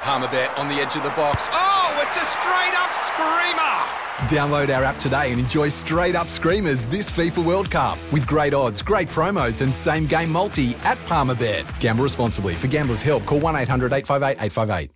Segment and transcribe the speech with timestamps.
[0.00, 1.48] Palmerbet on the edge of the box.
[1.52, 3.98] Oh, it's a straight up screamer!
[4.28, 8.54] Download our app today and enjoy straight up screamers this FIFA World Cup with great
[8.54, 11.80] odds, great promos, and same game multi at Palmerbet.
[11.80, 12.54] Gamble responsibly.
[12.54, 14.90] For gamblers' help, call 1 800 858 858.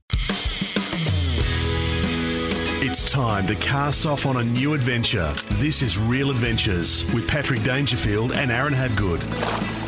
[2.85, 5.33] It's time to cast off on a new adventure.
[5.55, 9.82] This is Real Adventures with Patrick Dangerfield and Aaron Habgood.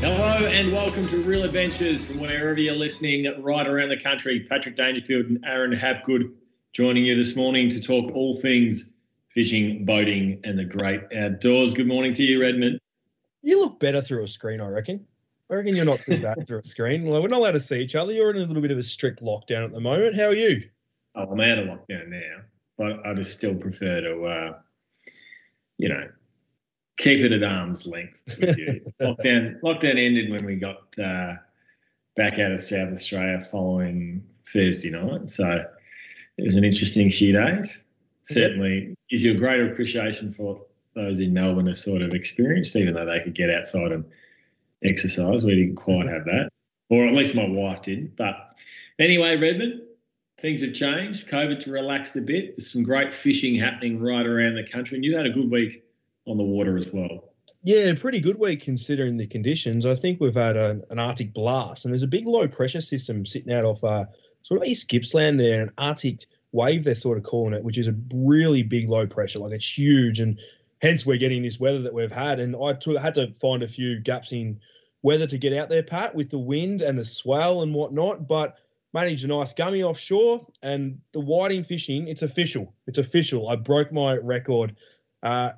[0.00, 4.46] Hello and welcome to Real Adventures from wherever you're listening right around the country.
[4.48, 6.32] Patrick Dangerfield and Aaron Habgood
[6.72, 8.90] joining you this morning to talk all things
[9.30, 11.74] fishing, boating, and the great outdoors.
[11.74, 12.78] Good morning to you, Redmond.
[13.42, 15.04] You look better through a screen, I reckon.
[15.50, 17.04] I reckon you're not too bad through a screen.
[17.04, 18.12] Well, we're not allowed to see each other.
[18.12, 20.14] You're in a little bit of a strict lockdown at the moment.
[20.14, 20.62] How are you?
[21.16, 22.36] Oh, I'm out of lockdown now,
[22.76, 24.58] but I just still prefer to, uh,
[25.76, 26.08] you know,
[26.98, 28.80] keep it at arm's length with you.
[29.00, 31.34] lockdown lockdown ended when we got uh,
[32.16, 35.30] back out of South Australia following Thursday night.
[35.30, 35.64] So
[36.36, 37.80] it was an interesting few days.
[38.24, 40.60] Certainly gives you a greater appreciation for
[40.94, 44.04] those in Melbourne have sort of experienced, even though they could get outside and
[44.84, 45.44] exercise.
[45.44, 46.50] We didn't quite have that,
[46.90, 48.16] or at least my wife did.
[48.16, 48.34] But
[48.98, 49.82] anyway, Redmond,
[50.40, 51.28] things have changed.
[51.28, 52.56] COVID's relaxed a bit.
[52.56, 55.84] There's some great fishing happening right around the country, and you had a good week
[56.28, 57.32] on the water as well.
[57.64, 59.84] Yeah, pretty good week considering the conditions.
[59.84, 63.26] I think we've had a, an Arctic blast, and there's a big low pressure system
[63.26, 64.06] sitting out off uh,
[64.42, 67.88] sort of East Gippsland there, an Arctic wave they're sort of calling it, which is
[67.88, 70.38] a really big low pressure, like it's huge, and
[70.80, 72.38] hence we're getting this weather that we've had.
[72.38, 74.60] And I t- had to find a few gaps in
[75.02, 78.56] weather to get out there, Pat, with the wind and the swell and whatnot, but
[78.94, 83.92] managed a nice gummy offshore and the whiting fishing it's official it's official i broke
[83.92, 84.74] my record
[85.22, 85.50] uh,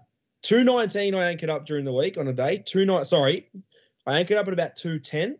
[0.43, 2.63] 219 I anchored up during the week on a day.
[2.65, 3.51] Two night sorry.
[4.07, 5.39] I anchored up at about 210.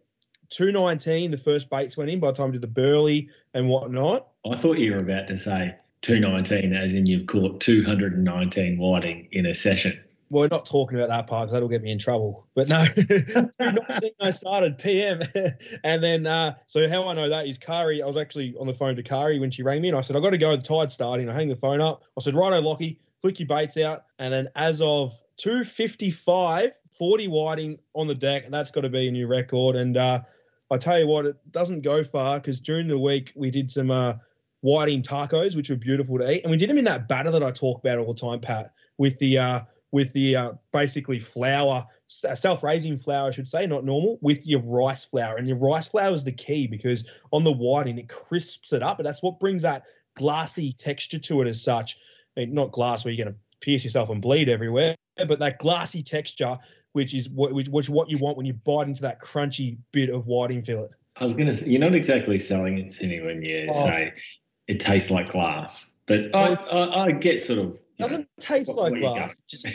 [0.51, 4.29] 219, the first baits went in by the time I did the burley and whatnot.
[4.51, 9.47] I thought you were about to say 219, as in you've caught 219 whiting in
[9.47, 9.99] a session.
[10.29, 12.47] Well, we're not talking about that part because that'll get me in trouble.
[12.55, 15.23] But no, 219 I started PM.
[15.85, 18.03] and then, uh, so how I know that is Kari.
[18.03, 20.17] I was actually on the phone to Kari when she rang me and I said,
[20.17, 20.57] I've got to go.
[20.57, 21.29] The tide's starting.
[21.29, 22.05] I hang the phone up.
[22.17, 27.79] I said, righto, Lockie flick your baits out, and then as of 255, 40 whiting
[27.95, 29.77] on the deck, and that's got to be a new record.
[29.77, 30.23] And uh,
[30.71, 33.91] I tell you what, it doesn't go far because during the week we did some
[33.91, 34.15] uh,
[34.61, 37.43] whiting tacos, which were beautiful to eat, and we did them in that batter that
[37.43, 39.61] I talk about all the time, Pat, with the uh,
[39.93, 45.05] with the uh, basically flour, self-raising flour, I should say, not normal, with your rice
[45.05, 45.37] flour.
[45.37, 48.99] And your rice flour is the key because on the whiting it crisps it up,
[48.99, 49.85] and that's what brings that
[50.17, 51.97] glassy texture to it as such
[52.37, 54.97] not glass where you're going to pierce yourself and bleed everywhere,
[55.27, 56.59] but that glassy texture,
[56.93, 60.11] which is what which, which what you want when you bite into that crunchy bit
[60.11, 60.89] of whiting fillet.
[61.17, 63.85] I was going to say, you're not exactly selling it to me when you oh.
[63.85, 64.15] say
[64.69, 66.91] it tastes like glass, but I, oh.
[66.91, 67.79] I, I get sort of.
[67.99, 69.37] Doesn't know, taste like glass.
[69.47, 69.67] Just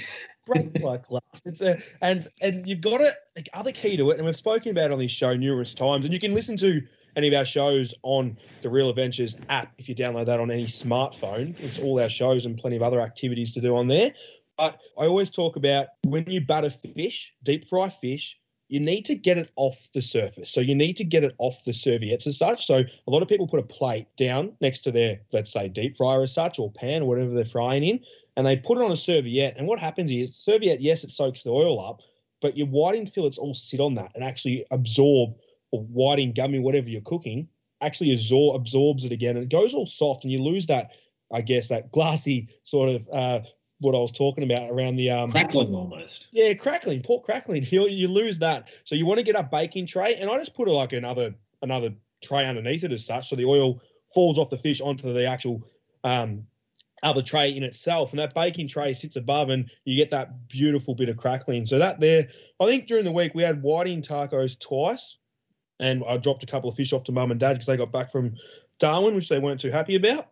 [0.48, 1.22] breaks like glass.
[1.46, 3.14] It's a and and you've got it.
[3.36, 6.06] The other key to it, and we've spoken about it on this show numerous times,
[6.06, 6.82] and you can listen to
[7.16, 9.74] any of our shows on the Real Adventures app.
[9.78, 13.02] If you download that on any smartphone, it's all our shows and plenty of other
[13.02, 14.14] activities to do on there.
[14.58, 18.38] But I always talk about when you batter fish, deep fry fish,
[18.68, 20.50] you need to get it off the surface.
[20.50, 22.66] So you need to get it off the serviettes as such.
[22.66, 25.98] So a lot of people put a plate down next to their, let's say, deep
[25.98, 28.00] fryer as such, or pan or whatever they're frying in,
[28.38, 29.56] and they put it on a serviette.
[29.58, 32.02] And what happens is, serviette, yes, it soaks the oil up,
[32.42, 35.36] but your whiting fillets all sit on that and actually absorb
[35.72, 37.48] or whiting gummy, whatever you're cooking,
[37.82, 40.92] actually absor- absorbs it again, and it goes all soft, and you lose that,
[41.32, 43.42] I guess, that glassy sort of uh,
[43.80, 46.28] what I was talking about around the um, crackling almost.
[46.32, 47.64] Yeah, crackling, pork crackling.
[47.72, 50.56] You you lose that, so you want to get a baking tray, and I just
[50.56, 53.82] put like another another tray underneath it as such, so the oil
[54.14, 55.68] falls off the fish onto the actual
[56.04, 56.46] um,
[57.04, 60.96] other tray in itself, and that baking tray sits above, and you get that beautiful
[60.96, 61.66] bit of crackling.
[61.66, 62.28] So that there,
[62.60, 65.18] I think during the week we had whiting tacos twice
[65.80, 67.92] and I dropped a couple of fish off to mum and dad because they got
[67.92, 68.36] back from
[68.80, 70.30] Darwin, which they weren't too happy about.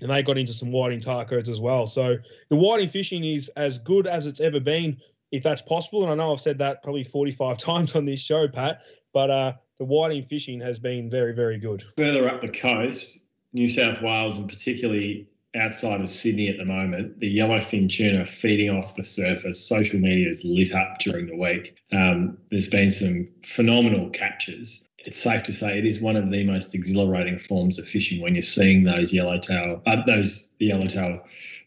[0.00, 1.86] And they got into some whiting tacos as well.
[1.86, 2.16] So
[2.50, 4.98] the whiting fishing is as good as it's ever been,
[5.32, 6.02] if that's possible.
[6.02, 8.82] And I know I've said that probably 45 times on this show, Pat.
[9.12, 11.82] But uh, the whiting fishing has been very, very good.
[11.96, 13.18] Further up the coast,
[13.52, 18.70] New South Wales and particularly outside of Sydney at the moment, the yellowfin tuna feeding
[18.70, 19.66] off the surface.
[19.66, 21.76] Social media is lit up during the week.
[21.92, 24.84] Um, there's been some phenomenal captures.
[24.98, 28.34] It's safe to say it is one of the most exhilarating forms of fishing when
[28.34, 31.24] you're seeing those yellowtail, uh, those yellowtail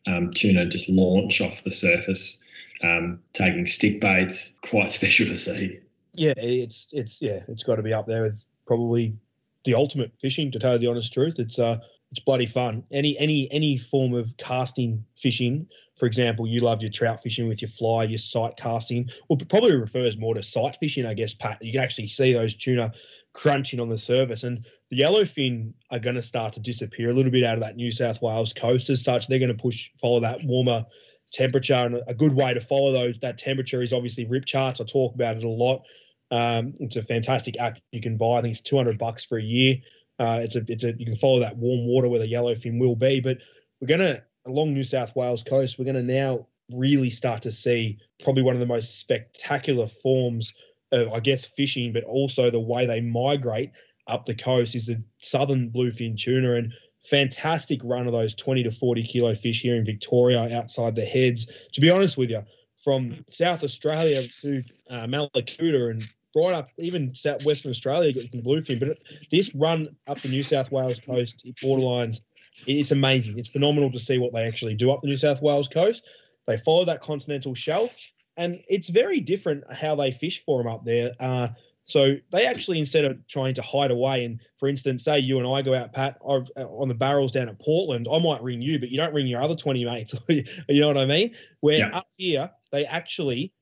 [0.08, 2.38] um, tuna just launch off the surface,
[2.84, 4.52] um, taking stick baits.
[4.62, 5.80] Quite special to see.
[6.14, 9.16] Yeah, it's it's yeah, it's got to be up there with probably
[9.64, 10.52] the ultimate fishing.
[10.52, 11.80] To tell you the honest truth, it's uh
[12.12, 12.84] it's bloody fun.
[12.92, 17.62] Any any any form of casting fishing, for example, you love your trout fishing with
[17.62, 21.60] your fly, your sight casting, well, probably refers more to sight fishing, I guess, Pat.
[21.62, 22.94] You can actually see those tuna
[23.34, 27.32] crunching on the surface, and the yellowfin are going to start to disappear a little
[27.32, 28.90] bit out of that New South Wales coast.
[28.90, 30.86] As such, they're going to push follow that warmer
[31.32, 34.82] temperature, and a good way to follow those that temperature is obviously rip charts.
[34.82, 35.84] I talk about it a lot.
[36.32, 38.38] Um, it's a fantastic app you can buy.
[38.38, 39.78] I think it's 200 bucks for a year.
[40.20, 42.96] Uh, it's a, it's a, you can follow that warm water where the yellowfin will
[42.96, 43.20] be.
[43.20, 43.38] But
[43.80, 47.52] we're going to, along New South Wales coast, we're going to now really start to
[47.52, 50.54] see probably one of the most spectacular forms
[50.92, 53.72] of, I guess, fishing, but also the way they migrate
[54.08, 58.72] up the coast is the southern bluefin tuna and fantastic run of those 20 to
[58.72, 61.48] 40 kilo fish here in Victoria outside the heads.
[61.74, 62.44] To be honest with you,
[62.84, 66.04] from South Australia to uh, Mallacoota and
[66.36, 68.80] right up even South Western Australia getting some bluefin.
[68.80, 68.98] But
[69.32, 72.22] this run up the New South Wales coast, borderlines,
[72.68, 73.40] it's amazing.
[73.40, 76.04] It's phenomenal to see what they actually do up the New South Wales coast.
[76.48, 77.96] They follow that continental shelf,
[78.38, 81.12] and it's very different how they fish for them up there.
[81.20, 81.50] Uh,
[81.84, 85.48] so they actually, instead of trying to hide away, and for instance, say you and
[85.48, 88.78] I go out, Pat, uh, on the barrels down at Portland, I might ring you,
[88.80, 90.14] but you don't ring your other 20 mates.
[90.28, 90.44] you
[90.82, 91.34] know what I mean?
[91.62, 91.90] Where yeah.
[91.92, 93.54] up here, they actually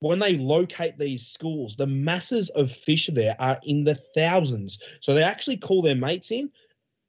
[0.00, 4.78] when they locate these schools, the masses of fish there are in the thousands.
[5.00, 6.50] So they actually call their mates in,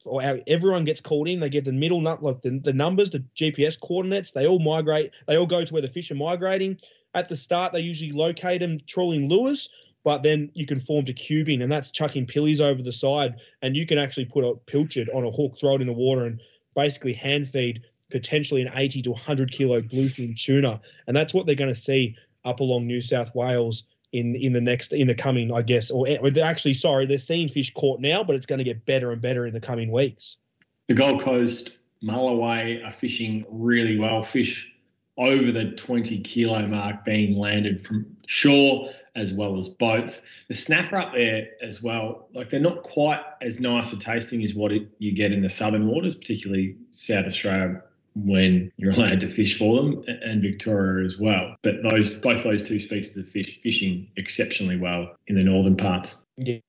[0.05, 1.39] or everyone gets called in.
[1.39, 4.31] They get the middle nut, like the, the numbers, the GPS coordinates.
[4.31, 5.11] They all migrate.
[5.27, 6.77] They all go to where the fish are migrating.
[7.13, 9.69] At the start, they usually locate them trawling lures,
[10.03, 13.75] but then you can form to cubing, and that's chucking pillies over the side, and
[13.75, 16.39] you can actually put a pilchard on a hook, throw it in the water, and
[16.75, 21.55] basically hand feed potentially an 80 to 100 kilo bluefin tuna, and that's what they're
[21.55, 22.15] going to see
[22.45, 23.83] up along New South Wales
[24.13, 27.17] in in the next in the coming, I guess, or, eh, or actually, sorry, they're
[27.17, 29.91] seeing fish caught now, but it's going to get better and better in the coming
[29.91, 30.37] weeks.
[30.87, 34.23] The Gold Coast Mulloway are fishing really well.
[34.23, 34.67] Fish
[35.17, 40.21] over the 20 kilo mark being landed from shore as well as boats.
[40.47, 44.55] The snapper up there as well, like they're not quite as nice a tasting as
[44.55, 47.83] what it, you get in the southern waters, particularly South Australia
[48.15, 51.55] when you're allowed to fish for them, and Victoria as well.
[51.61, 56.17] But those both those two species of fish fishing exceptionally well in the northern parts.
[56.37, 56.59] Yeah,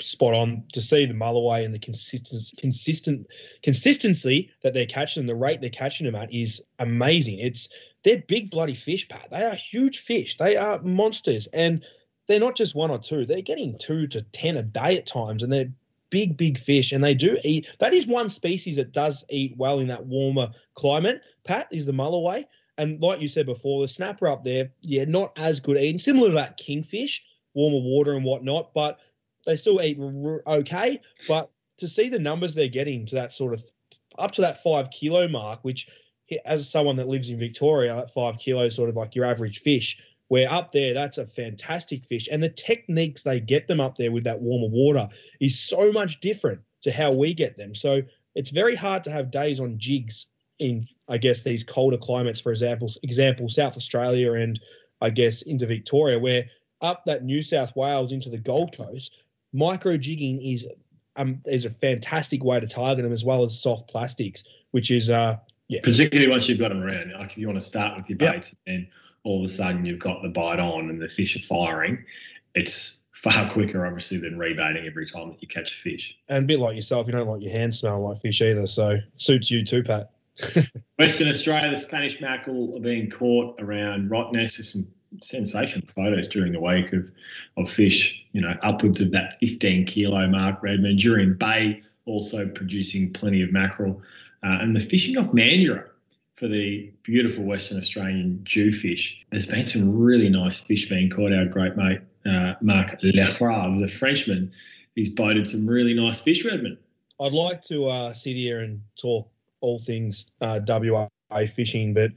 [0.00, 3.26] spot on to see the mulloway and the consistent consistent
[3.62, 7.38] consistency that they're catching, the rate they're catching them at is amazing.
[7.38, 7.68] It's
[8.02, 9.28] they're big bloody fish, Pat.
[9.30, 10.36] They are huge fish.
[10.36, 11.84] They are monsters, and
[12.26, 13.24] they're not just one or two.
[13.24, 15.72] They're getting two to ten a day at times, and they're
[16.14, 17.66] big, big fish, and they do eat.
[17.80, 21.22] That is one species that does eat well in that warmer climate.
[21.42, 22.44] Pat is the mulloway,
[22.78, 26.28] and like you said before, the snapper up there, yeah, not as good eating, similar
[26.28, 27.20] to that kingfish,
[27.52, 29.00] warmer water and whatnot, but
[29.44, 29.98] they still eat
[30.46, 31.00] okay.
[31.26, 33.64] But to see the numbers they're getting to that sort of
[34.16, 35.88] up to that five kilo mark, which
[36.44, 39.98] as someone that lives in Victoria, that five kilos sort of like your average fish
[40.34, 42.28] where up there that's a fantastic fish.
[42.28, 46.18] And the techniques they get them up there with that warmer water is so much
[46.18, 47.72] different to how we get them.
[47.72, 48.02] So
[48.34, 50.26] it's very hard to have days on jigs
[50.58, 54.60] in i guess these colder climates for example example south australia and
[55.00, 56.44] i guess into victoria where
[56.80, 59.18] up that new south wales into the gold coast
[59.52, 60.66] micro jigging is
[61.16, 65.10] um, is a fantastic way to target them as well as soft plastics which is
[65.10, 65.36] uh
[65.68, 65.80] yeah.
[65.82, 68.54] Particularly once you've got them around like if you want to start with your baits
[68.66, 68.86] and
[69.24, 72.04] all of a sudden you've got the bite on and the fish are firing,
[72.54, 76.16] it's far quicker, obviously, than rebaiting every time that you catch a fish.
[76.28, 78.98] And a bit like yourself, you don't like your hands smelling like fish either, so
[79.16, 80.10] suits you too, Pat.
[80.98, 84.56] Western Australia, the Spanish mackerel are being caught around Rottnest.
[84.56, 84.86] There's some
[85.22, 87.10] sensational photos during the week of,
[87.56, 90.62] of fish, you know, upwards of that 15 kilo mark.
[90.62, 94.02] Redmond, Jurien Bay also producing plenty of mackerel.
[94.42, 95.88] Uh, and the fishing off Mandurah
[96.34, 99.14] for the beautiful Western Australian jewfish.
[99.30, 101.32] There's been some really nice fish being caught.
[101.32, 104.52] Our great mate uh, Marc Lecrave, the Frenchman,
[104.94, 106.78] he's boated some really nice fish, Redmond.
[107.20, 109.28] I'd like to uh, sit here and talk
[109.60, 111.08] all things uh, WA
[111.54, 112.10] fishing, but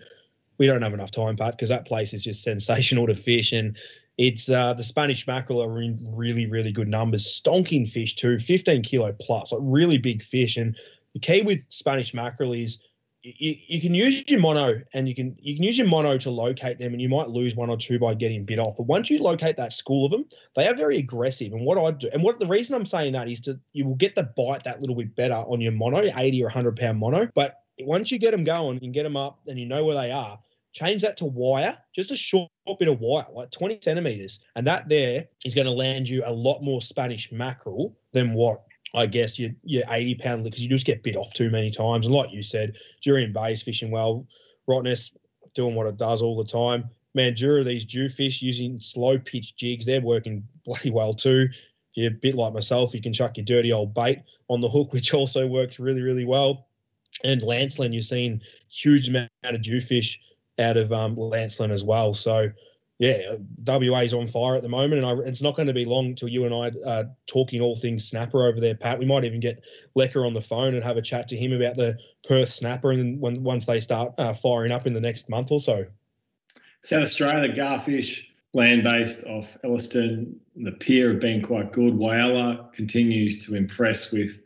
[0.57, 3.51] we don't have enough time, Pat, because that place is just sensational to fish.
[3.51, 3.77] And
[4.17, 7.25] It's uh, the Spanish mackerel are in really, really good numbers.
[7.25, 10.57] Stonking fish too, 15 kilo plus, like really big fish.
[10.57, 10.75] And
[11.13, 12.79] the key with Spanish mackerel is
[13.38, 16.29] you, you can use your mono and you can you can use your mono to
[16.29, 18.77] locate them and you might lose one or two by getting bit off.
[18.77, 21.53] But once you locate that school of them, they are very aggressive.
[21.53, 23.96] And what I do and what the reason I'm saying that is to you will
[23.96, 27.27] get the bite that little bit better on your mono, 80 or 100 pound mono.
[27.36, 30.12] But once you get them going and get them up and you know where they
[30.12, 30.39] are,
[30.74, 34.39] change that to wire, just a short bit of wire, like 20 centimeters.
[34.55, 38.62] And that there is going to land you a lot more Spanish mackerel than what
[38.94, 42.06] I guess your your 80 pound because you just get bit off too many times.
[42.06, 42.75] And like you said,
[43.06, 44.25] Jurien Bay's fishing well,
[44.70, 45.12] Rottnest
[45.56, 46.89] doing what it does all the time.
[47.17, 51.48] Mandurah, these jewfish using slow pitch jigs, they're working bloody well too.
[51.51, 51.58] If
[51.96, 54.94] you're a bit like myself, you can chuck your dirty old bait on the hook,
[54.94, 56.67] which also works really, really well.
[57.24, 60.20] And Lancelin, you're seeing huge amount of jewfish
[60.60, 62.13] out of um, Lancelin as well.
[62.13, 62.51] So
[63.00, 66.16] yeah, WA's on fire at the moment, and I, it's not going to be long
[66.16, 68.98] till you and I are talking all things snapper over there, Pat.
[68.98, 69.63] We might even get
[69.96, 73.22] Lecker on the phone and have a chat to him about the Perth snapper, and
[73.22, 75.86] when once they start uh, firing up in the next month or so.
[76.82, 78.24] South Australia, garfish
[78.54, 81.94] land based off Elliston, the pier have been quite good.
[81.94, 84.42] Whyalla continues to impress with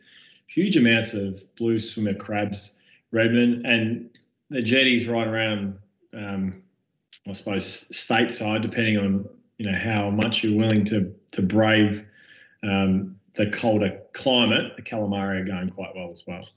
[0.46, 2.72] huge amounts of blue swimmer crabs,
[3.12, 4.18] Redmond, and
[4.50, 5.78] the jetties right around.
[6.12, 6.62] Um,
[7.28, 12.06] I suppose, stateside, depending on you know how much you're willing to to brave
[12.62, 14.76] um, the colder climate.
[14.76, 16.48] The calamari are going quite well as well.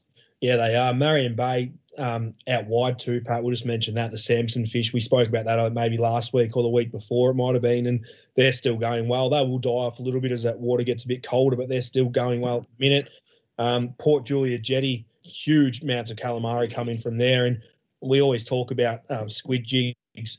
[0.41, 0.93] Yeah, they are.
[0.93, 3.43] Marion Bay um, out wide too, Pat.
[3.43, 4.91] We'll just mention that the Samson fish.
[4.91, 7.61] We spoke about that uh, maybe last week or the week before it might have
[7.61, 8.05] been, and
[8.35, 9.29] they're still going well.
[9.29, 11.69] They will die off a little bit as that water gets a bit colder, but
[11.69, 13.09] they're still going well at the minute.
[13.57, 17.61] Um, Port Julia Jetty, huge amounts of calamari coming from there, and
[18.01, 20.37] we always talk about um, squid jigs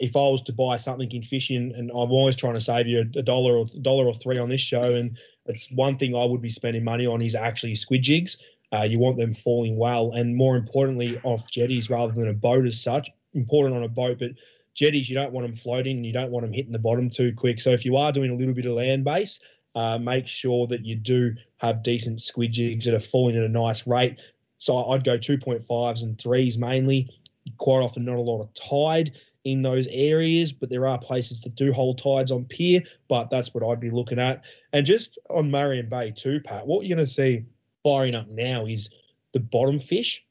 [0.00, 3.00] if I was to buy something in fishing, and I'm always trying to save you
[3.00, 6.40] a dollar or dollar or three on this show, and it's one thing I would
[6.40, 8.38] be spending money on is actually squid jigs.
[8.72, 12.66] Uh, you want them falling well, and more importantly, off jetties rather than a boat
[12.66, 13.10] as such.
[13.34, 14.30] Important on a boat, but
[14.74, 17.34] jetties you don't want them floating, and you don't want them hitting the bottom too
[17.36, 17.60] quick.
[17.60, 19.38] So if you are doing a little bit of land base,
[19.74, 23.48] uh, make sure that you do have decent squid jigs that are falling at a
[23.48, 24.18] nice rate.
[24.58, 27.08] So I'd go 2.5s and threes mainly
[27.58, 29.12] quite often not a lot of tide
[29.44, 32.82] in those areas, but there are places that do hold tides on pier.
[33.08, 34.42] But that's what I'd be looking at.
[34.72, 37.44] And just on Marion Bay too, Pat, what you're going to see
[37.82, 38.90] firing up now is
[39.32, 40.24] the bottom fish.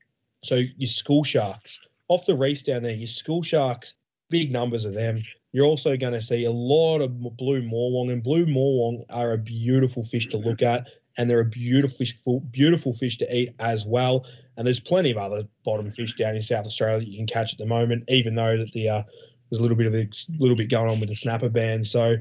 [0.43, 3.93] So your school sharks off the reefs down there, your school sharks,
[4.29, 5.23] big numbers of them.
[5.51, 9.37] You're also going to see a lot of blue morwong, and blue morwong are a
[9.37, 14.27] beautiful fish to look at, and they're a beautiful, beautiful fish to eat as well.
[14.59, 17.53] And there's plenty of other bottom fish down in South Australia that you can catch
[17.53, 19.03] at the moment, even though that the uh,
[19.49, 21.85] there's a little bit of a little bit going on with the snapper ban.
[21.85, 22.17] So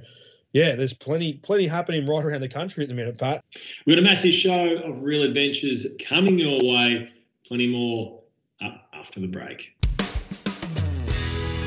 [0.52, 3.44] yeah, there's plenty plenty happening right around the country at the minute, Pat.
[3.84, 7.12] We've got a massive show of real adventures coming your way.
[7.44, 8.22] Plenty more
[8.62, 9.74] up after the break.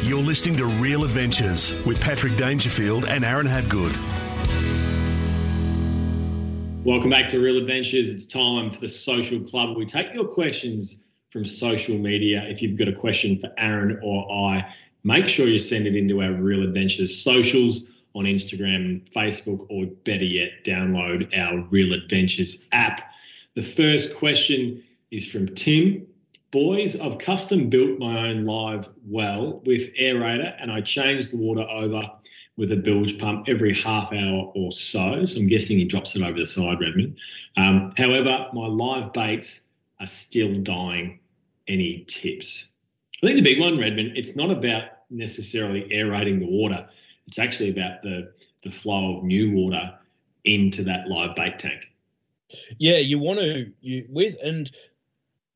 [0.04, 3.92] You're listening to Real Adventures with Patrick Dangerfield and Aaron Habgood.
[6.84, 8.10] Welcome back to Real Adventures.
[8.10, 9.78] It's time for the social club.
[9.78, 12.44] We take your questions from social media.
[12.48, 14.66] If you've got a question for Aaron or I,
[15.04, 17.82] make sure you send it into our Real Adventures socials
[18.16, 23.12] on Instagram, Facebook, or better yet, download our Real Adventures app.
[23.54, 26.08] The first question is from Tim.
[26.50, 31.62] Boys, I've custom built my own live well with aerator and I change the water
[31.62, 32.02] over
[32.58, 35.26] with a bilge pump every half hour or so.
[35.26, 37.18] So I'm guessing he drops it over the side, Redmond.
[37.58, 39.62] Um, however, my live baits
[40.00, 41.20] are still dying.
[41.68, 42.66] Any tips?
[43.24, 46.88] I think the big one, Redmond, it's not about necessarily aerating the water.
[47.28, 49.94] It's actually about the the flow of new water
[50.46, 51.88] into that live bait tank.
[52.78, 54.72] Yeah, you want to you with and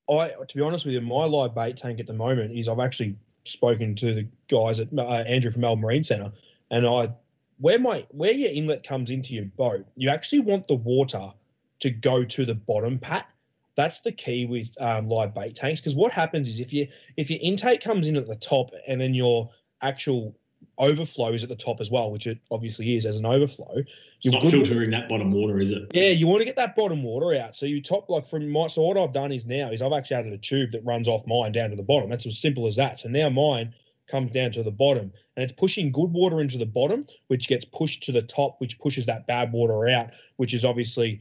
[0.09, 2.79] I to be honest with you, my live bait tank at the moment is I've
[2.79, 6.31] actually spoken to the guys at uh, Andrew from Melbourne Marine Centre,
[6.71, 7.09] and I
[7.57, 11.31] where my where your inlet comes into your boat, you actually want the water
[11.79, 13.27] to go to the bottom, Pat.
[13.75, 17.29] That's the key with um, live bait tanks because what happens is if you if
[17.29, 19.49] your intake comes in at the top and then your
[19.81, 20.35] actual
[20.77, 23.83] overflow is at the top as well, which it obviously is as an overflow.
[24.21, 25.91] It's not filtering that bottom water, is it?
[25.93, 27.55] Yeah, you want to get that bottom water out.
[27.55, 30.17] So you top like from my so what I've done is now is I've actually
[30.17, 32.09] added a tube that runs off mine down to the bottom.
[32.09, 32.99] That's as simple as that.
[32.99, 33.73] So now mine
[34.07, 37.65] comes down to the bottom and it's pushing good water into the bottom which gets
[37.65, 41.19] pushed to the top which pushes that bad water out which is obviously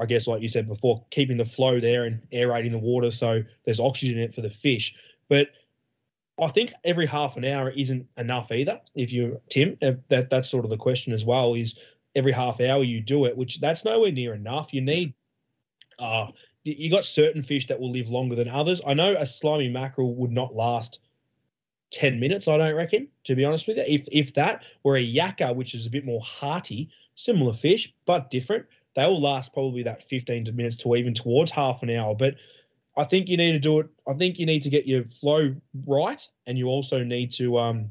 [0.00, 3.42] i guess like you said before keeping the flow there and aerating the water so
[3.64, 4.94] there's oxygen in it for the fish
[5.28, 5.48] but
[6.42, 8.80] I think every half an hour isn't enough either.
[8.94, 11.52] If you Tim, that that's sort of the question as well.
[11.54, 11.74] Is
[12.14, 14.72] every half hour you do it, which that's nowhere near enough.
[14.72, 15.14] You need,
[15.98, 16.28] uh,
[16.64, 18.80] you got certain fish that will live longer than others.
[18.86, 20.98] I know a slimy mackerel would not last
[21.90, 25.04] 10 minutes, I don't reckon, to be honest with you, if, if that, were a
[25.04, 29.82] yakka, which is a bit more hearty, similar fish, but different, they will last probably
[29.82, 32.14] that 15 minutes to even towards half an hour.
[32.14, 32.36] But
[32.96, 33.88] I think you need to do it.
[34.08, 35.54] I think you need to get your flow
[35.86, 37.90] right, and you also need to um,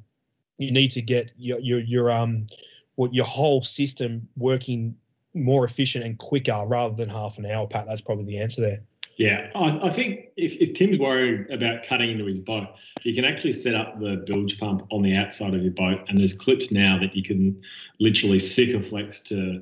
[0.57, 2.47] you need to get your your your um,
[2.95, 4.95] what your whole system working
[5.33, 7.65] more efficient and quicker rather than half an hour.
[7.67, 8.81] Pat, that's probably the answer there.
[9.19, 12.69] Yeah, I, I think if, if Tim's worried about cutting into his boat,
[13.03, 16.17] you can actually set up the bilge pump on the outside of your boat, and
[16.17, 17.61] there's clips now that you can
[17.99, 19.61] literally Sikaflex to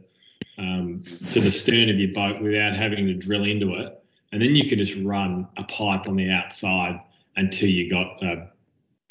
[0.59, 3.99] um, to the stern of your boat without having to drill into it,
[4.31, 7.01] and then you can just run a pipe on the outside
[7.35, 8.51] until you got a,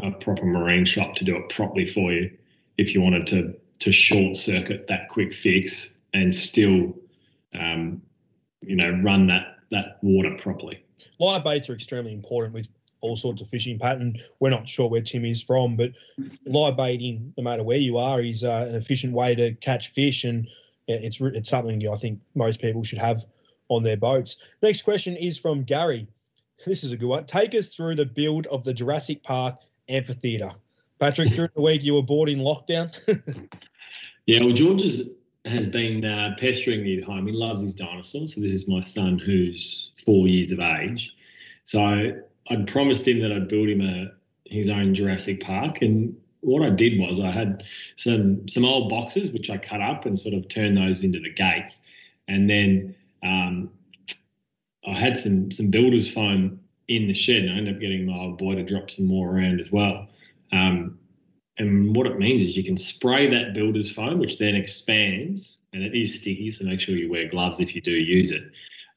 [0.05, 2.31] a proper marine shop to do it properly for you.
[2.79, 6.95] If you wanted to to short circuit that quick fix and still,
[7.53, 8.01] um,
[8.63, 10.83] you know, run that that water properly.
[11.19, 12.69] Live baits are extremely important with
[13.01, 14.19] all sorts of fishing pattern.
[14.41, 15.93] We're not sure where Tim is from, but
[16.45, 20.25] live baiting, no matter where you are, is uh, an efficient way to catch fish,
[20.25, 20.49] and
[20.89, 23.25] it's it's something I think most people should have
[23.69, 24.37] on their boats.
[24.63, 26.07] Next question is from Gary.
[26.65, 27.27] This is a good one.
[27.27, 29.57] Take us through the build of the Jurassic Park
[29.89, 30.51] amphitheater.
[30.99, 32.97] Patrick, during the week you were bored in lockdown.
[34.27, 35.11] yeah, well, George is,
[35.47, 37.27] has been uh, pestering me at home.
[37.27, 38.35] He loves his dinosaurs.
[38.35, 41.15] So this is my son who's four years of age.
[41.65, 42.13] So
[42.49, 44.13] I'd promised him that I'd build him a
[44.45, 47.65] his own Jurassic Park, and what I did was I had
[47.97, 51.33] some some old boxes which I cut up and sort of turned those into the
[51.33, 51.83] gates,
[52.29, 53.71] and then um,
[54.87, 58.17] I had some some builders foam in the shed, and I ended up getting my
[58.17, 60.09] old boy to drop some more around as well.
[60.53, 60.99] Um,
[61.59, 65.83] and what it means is you can spray that builder's foam, which then expands, and
[65.83, 68.43] it is sticky, so make sure you wear gloves if you do use it.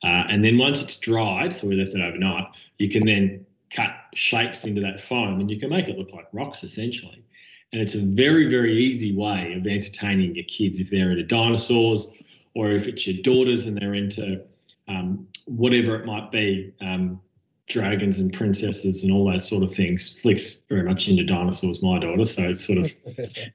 [0.04, 2.46] Uh, and then once it's dried, so we left it overnight,
[2.78, 6.28] you can then cut shapes into that foam, and you can make it look like
[6.34, 7.24] rocks essentially.
[7.72, 12.08] And it's a very, very easy way of entertaining your kids if they're into dinosaurs
[12.56, 14.42] or if it's your daughters and they're into
[14.88, 17.22] um, whatever it might be, um,
[17.70, 20.20] dragons and princesses and all those sort of things.
[20.22, 22.92] Flick's very much into dinosaurs, my daughter, so it's sort of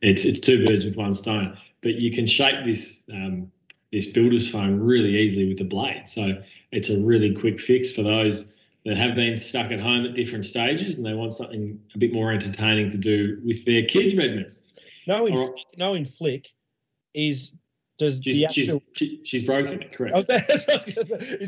[0.00, 1.56] it's it's two birds with one stone.
[1.82, 3.50] But you can shape this um,
[3.92, 8.02] this builder's foam really easily with the blade, so it's a really quick fix for
[8.02, 8.46] those
[8.84, 12.12] that have been stuck at home at different stages and they want something a bit
[12.12, 14.54] more entertaining to do with their kids, Redmond.
[15.06, 15.50] Knowing, right.
[15.78, 16.48] knowing Flick
[17.14, 17.52] is
[17.96, 20.16] does she's, the actual she's, she's broken it correct?
[20.16, 20.64] Oh, does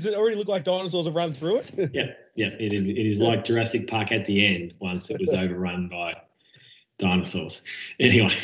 [0.07, 1.91] it already look like dinosaurs have run through it?
[1.93, 2.51] yeah, yeah.
[2.61, 2.89] It is.
[2.89, 4.75] It is like Jurassic Park at the end.
[4.79, 6.15] Once it was overrun by
[6.99, 7.63] dinosaurs.
[7.99, 8.37] Anyway,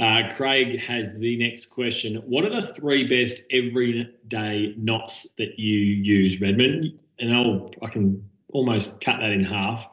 [0.00, 2.16] uh, Craig has the next question.
[2.26, 6.98] What are the three best everyday knots that you use, Redmond?
[7.18, 9.84] And I'll I can almost cut that in half.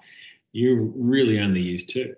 [0.51, 2.15] You really only use two.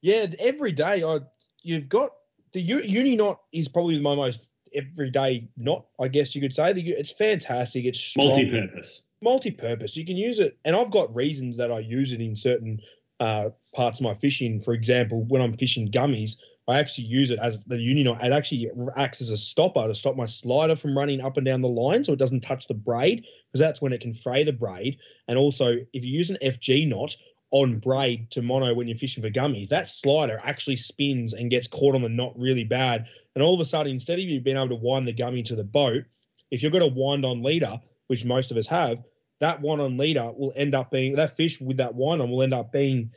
[0.00, 1.20] Yeah, every day I
[1.62, 2.10] you've got
[2.52, 6.72] the uni knot is probably my most everyday knot, I guess you could say.
[6.72, 7.84] that It's fantastic.
[7.84, 8.28] It's strong.
[8.28, 9.02] multi-purpose.
[9.22, 9.96] Multi-purpose.
[9.96, 12.80] You can use it, and I've got reasons that I use it in certain
[13.20, 14.60] uh, parts of my fishing.
[14.60, 16.36] For example, when I'm fishing gummies,
[16.68, 18.24] I actually use it as the uni knot.
[18.24, 21.60] It actually acts as a stopper to stop my slider from running up and down
[21.60, 24.52] the line, so it doesn't touch the braid, because that's when it can fray the
[24.52, 24.98] braid.
[25.28, 27.16] And also, if you use an FG knot,
[27.50, 31.68] on braid to mono when you're fishing for gummies, that slider actually spins and gets
[31.68, 33.06] caught on the knot really bad.
[33.34, 35.56] And all of a sudden, instead of you being able to wind the gummy to
[35.56, 36.04] the boat,
[36.50, 39.02] if you've got a wind on leader, which most of us have,
[39.40, 42.42] that one on leader will end up being that fish with that wind on will
[42.42, 43.10] end up being,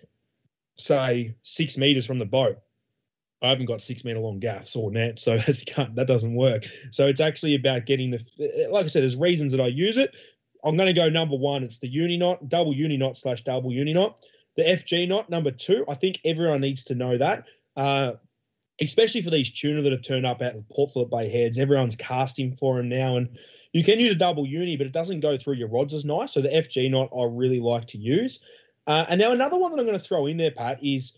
[0.76, 2.58] say, six meters from the boat.
[3.42, 6.65] I haven't got six meter long gaffs or net, so that doesn't work.
[6.92, 10.13] So it's actually about getting the, like I said, there's reasons that I use it,
[10.63, 11.63] I'm going to go number one.
[11.63, 14.19] It's the uni knot, double uni knot slash double uni knot.
[14.58, 15.86] The FG knot, number two.
[15.88, 17.45] I think everyone needs to know that,
[17.78, 18.13] uh,
[18.82, 21.58] especially for these tuna that have turned up out of Port Phillip Bay heads.
[21.58, 23.38] Everyone's casting for them now, and
[23.72, 26.34] you can use a double uni, but it doesn't go through your rods as nice.
[26.34, 28.39] So the FG knot I really like to use.
[28.86, 31.13] Uh, and now another one that I'm going to throw in there, Pat, is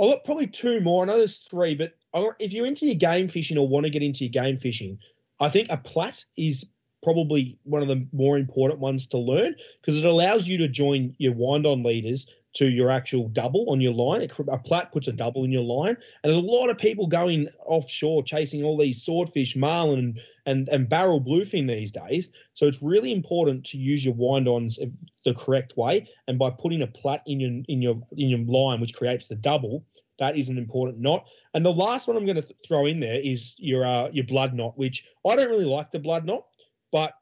[0.00, 1.02] I've got probably two more.
[1.02, 1.94] I know there's three, but
[2.38, 4.98] if you're into your game fishing or want to get into your game fishing,
[5.38, 6.64] I think a plat is
[7.06, 11.14] probably one of the more important ones to learn because it allows you to join
[11.18, 14.28] your wind on leaders to your actual double on your line.
[14.48, 17.46] A plat puts a double in your line, and there's a lot of people going
[17.64, 22.28] offshore chasing all these swordfish, marlin, and and, and barrel bluefin these days.
[22.54, 24.80] So it's really important to use your wind ons
[25.24, 28.80] the correct way, and by putting a plat in your in your in your line,
[28.80, 29.84] which creates the double,
[30.18, 31.28] that is an important knot.
[31.54, 34.24] And the last one I'm going to th- throw in there is your uh, your
[34.24, 36.46] blood knot, which I don't really like the blood knot,
[36.92, 37.12] but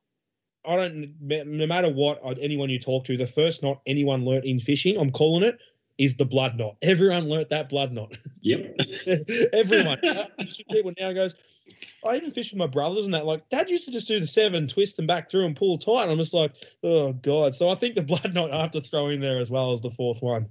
[0.66, 1.14] I don't.
[1.20, 5.10] No matter what anyone you talk to, the first knot anyone learnt in fishing, I'm
[5.10, 5.58] calling it,
[5.98, 6.76] is the blood knot.
[6.82, 8.16] Everyone learnt that blood knot.
[8.40, 8.76] Yep.
[9.52, 9.98] Everyone.
[10.70, 11.34] People now goes.
[12.06, 13.24] I even fish with my brothers and that.
[13.24, 16.10] Like, Dad used to just do the seven, twist them back through, and pull tight.
[16.10, 17.56] I'm just like, oh god.
[17.56, 19.80] So I think the blood knot I have to throw in there as well as
[19.80, 20.48] the fourth one.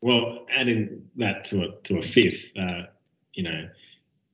[0.00, 2.82] Well, adding that to a to a fifth, uh,
[3.34, 3.68] you know,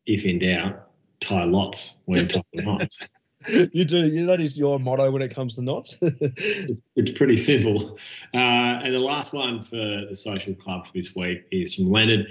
[0.06, 0.88] if in doubt,
[1.20, 3.00] tie lots when tying knots.
[3.72, 4.26] you do.
[4.26, 5.98] That is your motto when it comes to knots.
[6.02, 7.98] it's pretty simple.
[8.34, 12.26] Uh, and the last one for the social club for this week is from Leonard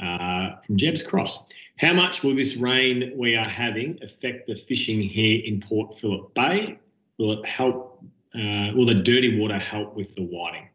[0.00, 1.38] uh, from Jeb's Cross.
[1.78, 6.34] How much will this rain we are having affect the fishing here in Port Phillip
[6.34, 6.78] Bay?
[7.18, 8.04] Will it help?
[8.34, 10.68] Uh, will the dirty water help with the whiting?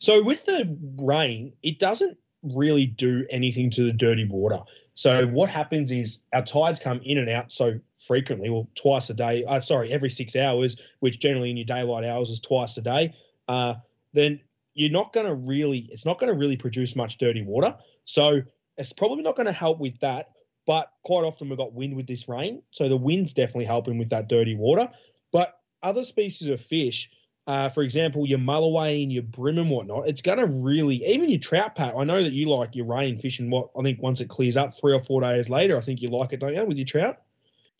[0.00, 4.58] So with the rain, it doesn't really do anything to the dirty water.
[4.94, 9.14] So what happens is our tides come in and out so frequently, well, twice a
[9.14, 9.44] day.
[9.44, 13.14] Uh, sorry, every six hours, which generally in your daylight hours is twice a day.
[13.48, 13.74] Uh,
[14.12, 14.40] then
[14.74, 17.74] you're not going to really, it's not going to really produce much dirty water.
[18.04, 18.40] So
[18.76, 20.30] it's probably not going to help with that.
[20.66, 24.10] But quite often we've got wind with this rain, so the wind's definitely helping with
[24.10, 24.90] that dirty water.
[25.32, 27.08] But other species of fish,
[27.48, 31.30] uh, for example, your mulloway and your brim and whatnot, it's going to really, even
[31.30, 31.94] your trout pat.
[31.96, 33.48] I know that you like your rain fishing.
[33.48, 36.10] What I think once it clears up, three or four days later, I think you
[36.10, 37.22] like it, don't you, with your trout?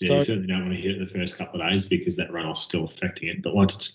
[0.01, 2.17] Yeah, so, you certainly don't want to hit it the first couple of days because
[2.17, 3.43] that runoff's still affecting it.
[3.43, 3.95] But once it's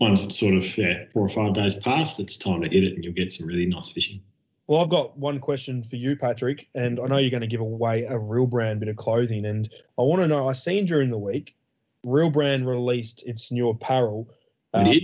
[0.00, 2.94] once it's sort of yeah, four or five days past, it's time to hit it,
[2.94, 4.20] and you'll get some really nice fishing.
[4.66, 7.60] Well, I've got one question for you, Patrick, and I know you're going to give
[7.60, 10.48] away a real brand bit of clothing, and I want to know.
[10.48, 11.54] I seen during the week,
[12.02, 14.28] Real Brand released its new apparel.
[14.74, 14.94] Uh,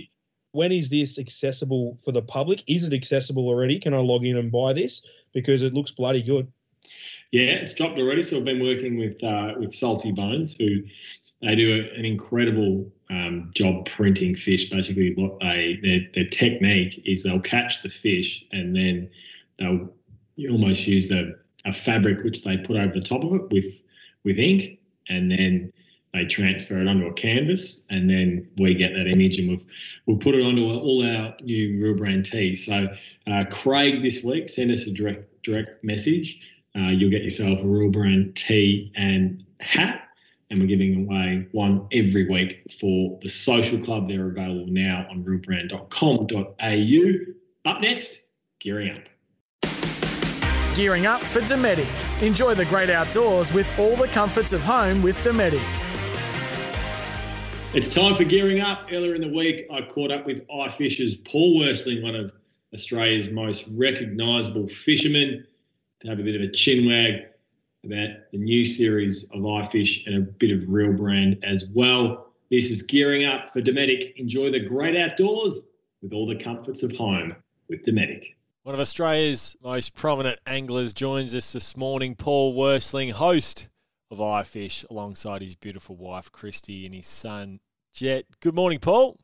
[0.53, 2.65] when is this accessible for the public?
[2.67, 3.79] Is it accessible already?
[3.79, 5.03] Can I log in and buy this
[5.33, 6.51] because it looks bloody good?
[7.31, 8.23] Yeah, it's dropped already.
[8.23, 10.83] So I've been working with uh, with Salty Bones, who
[11.43, 14.69] they do a, an incredible um, job printing fish.
[14.69, 19.09] Basically, what they their, their technique is they'll catch the fish and then
[19.59, 19.89] they'll
[20.51, 23.81] almost use a, a fabric which they put over the top of it with
[24.25, 25.73] with ink, and then
[26.13, 29.65] they transfer it onto a canvas, and then we get that image, and we've
[30.07, 32.67] we'll put it onto all our new real brand tees.
[32.67, 32.89] So,
[33.29, 36.41] uh, Craig, this week, send us a direct direct message.
[36.77, 40.09] Uh, you'll get yourself a real brand tee and hat,
[40.51, 44.09] and we're giving away one every week for the social club.
[44.09, 47.71] They're available now on realbrand.com.au.
[47.71, 48.19] Up next,
[48.59, 48.99] gearing up.
[50.75, 52.23] Gearing up for Dometic.
[52.23, 55.90] Enjoy the great outdoors with all the comforts of home with Dometic.
[57.73, 58.89] It's time for gearing up.
[58.91, 62.33] Earlier in the week, I caught up with iFishers Paul Worseling, one of
[62.75, 65.47] Australia's most recognisable fishermen,
[66.01, 67.29] to have a bit of a chin wag
[67.85, 72.33] about the new series of iFish and a bit of real brand as well.
[72.51, 74.17] This is gearing up for Dometic.
[74.17, 75.61] Enjoy the great outdoors
[76.03, 77.37] with all the comforts of home
[77.69, 78.35] with Dometic.
[78.65, 83.69] One of Australia's most prominent anglers joins us this morning, Paul Worseling, host
[84.11, 87.61] of iFish alongside his beautiful wife, Christy, and his son,
[87.93, 88.25] Jet.
[88.41, 89.17] Good morning, Paul.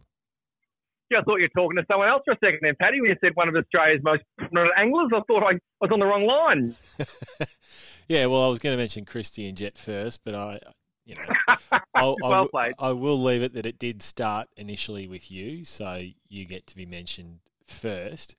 [1.10, 3.10] Yeah, I thought you were talking to someone else for a second then, Paddy, when
[3.10, 5.10] you said one of Australia's most prominent anglers.
[5.14, 6.74] I thought I was on the wrong line.
[8.08, 10.58] yeah, well, I was going to mention Christy and Jet first, but I,
[11.04, 12.74] you know, I'll, well played.
[12.80, 16.76] I will leave it that it did start initially with you, so you get to
[16.76, 18.34] be mentioned first.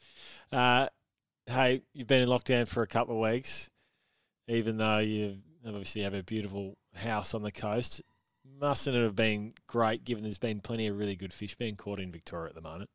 [0.52, 0.88] Uh,
[1.46, 3.70] hey, you've been in lockdown for a couple of weeks,
[4.50, 8.02] even though you obviously have a beautiful house on the coast
[8.60, 12.00] mustn't it have been great given there's been plenty of really good fish being caught
[12.00, 12.90] in Victoria at the moment.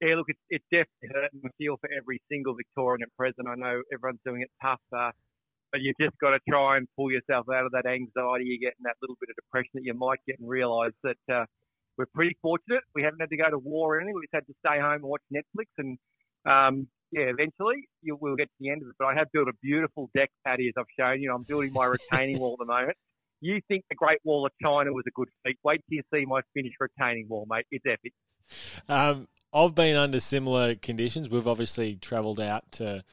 [0.00, 1.40] Yeah, look, it's, it's definitely hurting.
[1.44, 3.48] I feel for every single Victorian at present.
[3.48, 5.10] I know everyone's doing it tough, uh,
[5.72, 8.74] but you've just got to try and pull yourself out of that anxiety you get
[8.78, 11.44] and that little bit of depression that you might get and realise that uh,
[11.96, 12.84] we're pretty fortunate.
[12.94, 14.14] We haven't had to go to war or anything.
[14.14, 15.72] We've had to stay home and watch Netflix.
[15.78, 15.98] And
[16.44, 18.94] um, yeah, eventually you, we'll get to the end of it.
[18.98, 21.34] But I have built a beautiful deck, Paddy, as I've shown you.
[21.34, 22.96] I'm building my retaining wall at the moment
[23.40, 25.58] you think the Great Wall of China was a good feat.
[25.62, 27.66] Wait till you see my finished retaining wall, mate.
[27.70, 28.12] It's epic.
[28.88, 31.28] Um, I've been under similar conditions.
[31.28, 33.04] We've obviously travelled out to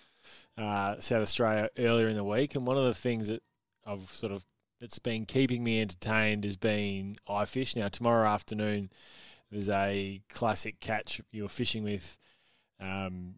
[0.58, 3.42] uh, South Australia earlier in the week, and one of the things that
[3.86, 4.44] I've sort of
[4.80, 7.76] that's been keeping me entertained has been iFish.
[7.76, 8.90] Now tomorrow afternoon,
[9.50, 12.18] there's a classic catch you're fishing with.
[12.80, 13.36] Um,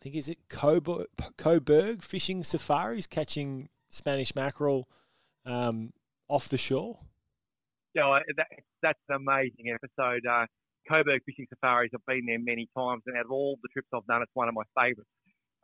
[0.00, 4.88] I think is it Cobourg, Cobourg Fishing Safaris catching Spanish mackerel
[5.44, 5.92] um,
[6.26, 7.00] off the shore.
[7.94, 8.46] Yeah, that,
[8.82, 10.24] that's an amazing episode.
[10.24, 10.46] Uh,
[10.90, 14.06] Cobourg Fishing Safaris, I've been there many times, and out of all the trips I've
[14.06, 15.10] done, it's one of my favourites.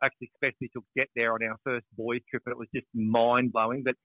[0.03, 3.51] Actually, especially to get there on our first boys trip, and it was just mind
[3.51, 3.81] blowing.
[3.83, 3.95] But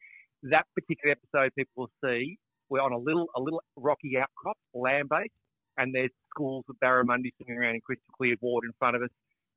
[0.44, 2.38] that particular episode, people will see
[2.70, 5.34] we're on a little a little rocky outcrop, land based,
[5.76, 9.10] and there's schools of barramundi swimming around in crystal clear water in front of us.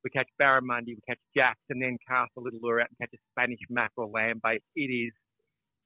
[0.06, 3.14] We catch barramundi, we catch jacks, and then cast a little lure out and catch
[3.14, 4.64] a Spanish mackerel lamb based.
[4.76, 5.12] It is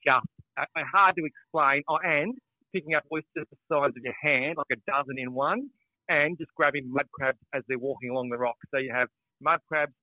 [0.06, 0.28] just
[0.60, 1.84] uh, hard to explain.
[1.88, 2.36] Oh, and
[2.74, 5.70] picking up oysters the size of your hand, like a dozen in one,
[6.10, 8.60] and just grabbing mud crabs as they're walking along the rocks.
[8.72, 9.08] So you have
[9.42, 9.94] mud crabs,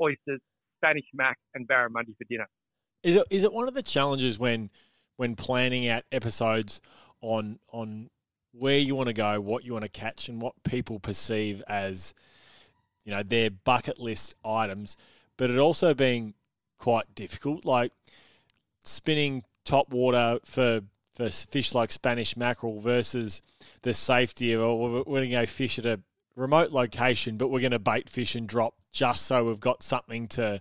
[0.00, 0.40] oysters,
[0.78, 2.48] Spanish mac, and barramundi for dinner.
[3.02, 4.70] Is it is it one of the challenges when
[5.16, 6.80] when planning out episodes
[7.20, 8.10] on on
[8.52, 12.12] where you want to go, what you want to catch, and what people perceive as
[13.04, 14.96] you know their bucket list items,
[15.36, 16.34] but it also being
[16.78, 17.92] quite difficult, like
[18.84, 20.82] spinning top water for
[21.14, 23.42] for fish like Spanish mackerel versus
[23.82, 26.00] the safety of oh, we're going to go fish at a
[26.36, 30.28] remote location, but we're going to bait fish and drop just so we've got something
[30.28, 30.60] to,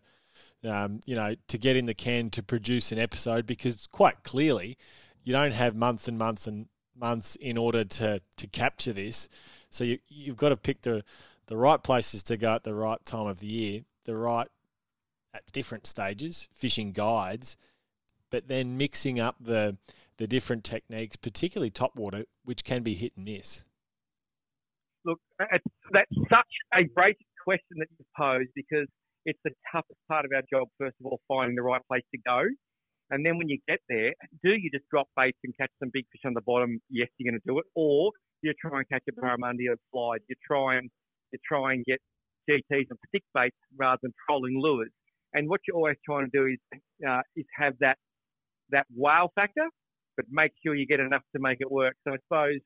[0.63, 4.77] um, you know, to get in the can to produce an episode because quite clearly
[5.23, 9.29] you don't have months and months and months in order to to capture this.
[9.69, 11.03] So you you've got to pick the
[11.51, 14.47] the right places to go at the right time of the year, the right
[15.33, 17.57] at different stages, fishing guides,
[18.29, 19.75] but then mixing up the
[20.15, 23.65] the different techniques, particularly top water, which can be hit and miss?
[25.03, 28.87] Look, that's such a great question that you pose because
[29.25, 32.21] it's the toughest part of our job, first of all, finding the right place to
[32.25, 32.43] go.
[33.09, 36.05] And then when you get there, do you just drop baits and catch some big
[36.13, 36.79] fish on the bottom?
[36.89, 37.65] Yes, you're going to do it.
[37.75, 38.11] Or
[38.41, 40.21] you try and catch a barramundi or slide.
[40.29, 40.89] You try and
[41.31, 41.99] you try and get
[42.49, 44.91] GTs and stick baits rather than trolling lures.
[45.33, 47.97] And what you're always trying to do is uh, is have that
[48.71, 49.67] that wow factor
[50.15, 51.95] but make sure you get enough to make it work.
[52.05, 52.59] So I suppose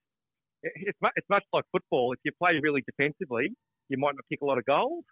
[0.64, 2.14] it's much, it's much like football.
[2.14, 3.54] If you play really defensively,
[3.90, 5.04] you might not kick a lot of goals.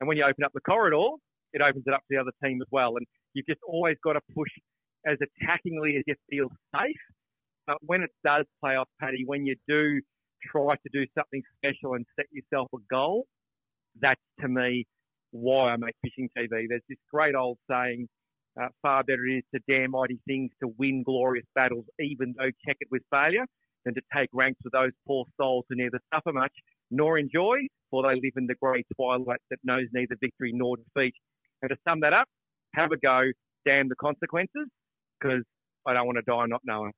[0.00, 1.16] And when you open up the corridor,
[1.52, 2.96] it opens it up to the other team as well.
[2.96, 4.50] And you've just always got to push
[5.06, 7.02] as attackingly as you feel safe.
[7.66, 10.00] But when it does play off, Paddy, when you do
[10.50, 13.26] try to do something special and set yourself a goal,
[14.00, 14.86] that's to me
[15.32, 16.66] why I make fishing TV.
[16.68, 18.08] There's this great old saying,
[18.60, 22.50] uh, far better it is to dare mighty things to win glorious battles, even though
[22.66, 23.46] checkered with failure,
[23.84, 26.52] than to take ranks with those poor souls who neither suffer much
[26.90, 27.58] nor enjoy,
[27.90, 31.14] for they live in the grey twilight that knows neither victory nor defeat.
[31.62, 32.26] And to sum that up,
[32.74, 33.30] have a go,
[33.64, 34.68] damn the consequences,
[35.20, 35.44] because
[35.86, 36.92] I don't want to die not knowing.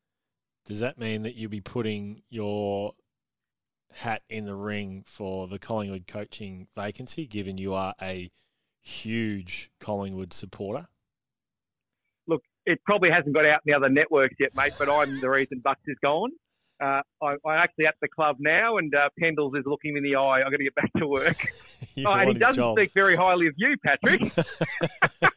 [0.64, 2.92] Does that mean that you'll be putting your
[3.94, 8.30] hat in the ring for the Collingwood coaching vacancy, given you are a
[8.80, 10.88] huge Collingwood supporter?
[12.26, 15.30] Look, it probably hasn't got out in the other networks yet, mate, but I'm the
[15.30, 16.30] reason Bucks is gone.
[16.82, 20.04] Uh, I, am actually at the club now, and uh, Pendles is looking me in
[20.04, 20.42] the eye.
[20.44, 21.36] I've got to get back to work.
[22.04, 22.76] oh, and he doesn't job.
[22.76, 24.22] speak very highly of you, Patrick.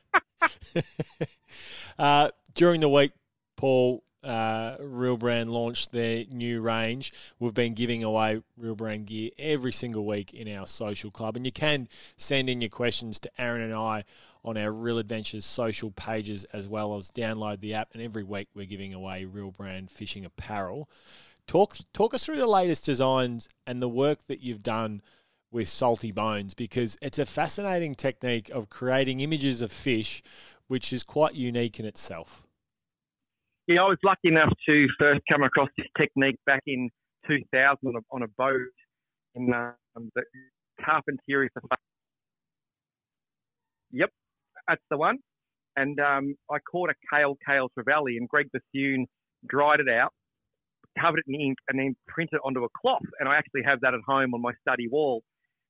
[2.00, 3.12] uh, during the week,
[3.58, 7.14] Paul, uh, Real Brand launched their new range.
[7.40, 11.46] We've been giving away Real Brand gear every single week in our social club, and
[11.46, 14.04] you can send in your questions to Aaron and I
[14.44, 17.90] on our Real Adventures social pages as well as download the app.
[17.94, 20.90] And every week we're giving away real brand fishing apparel.
[21.48, 25.02] Talk talk us through the latest designs and the work that you've done
[25.52, 30.22] with salty bones because it's a fascinating technique of creating images of fish,
[30.68, 32.46] which is quite unique in itself.
[33.68, 36.90] Yeah, I was lucky enough to first come across this technique back in
[37.28, 38.62] 2000 on a, on a boat
[39.34, 40.22] in um, the
[40.82, 41.50] Carpentaria.
[43.92, 44.10] Yep,
[44.68, 45.18] that's the one.
[45.78, 49.08] And um, I caught a kale kale trevally, and Greg Bethune
[49.48, 50.12] dried it out,
[51.00, 53.02] covered it in ink, and then printed it onto a cloth.
[53.20, 55.24] And I actually have that at home on my study wall.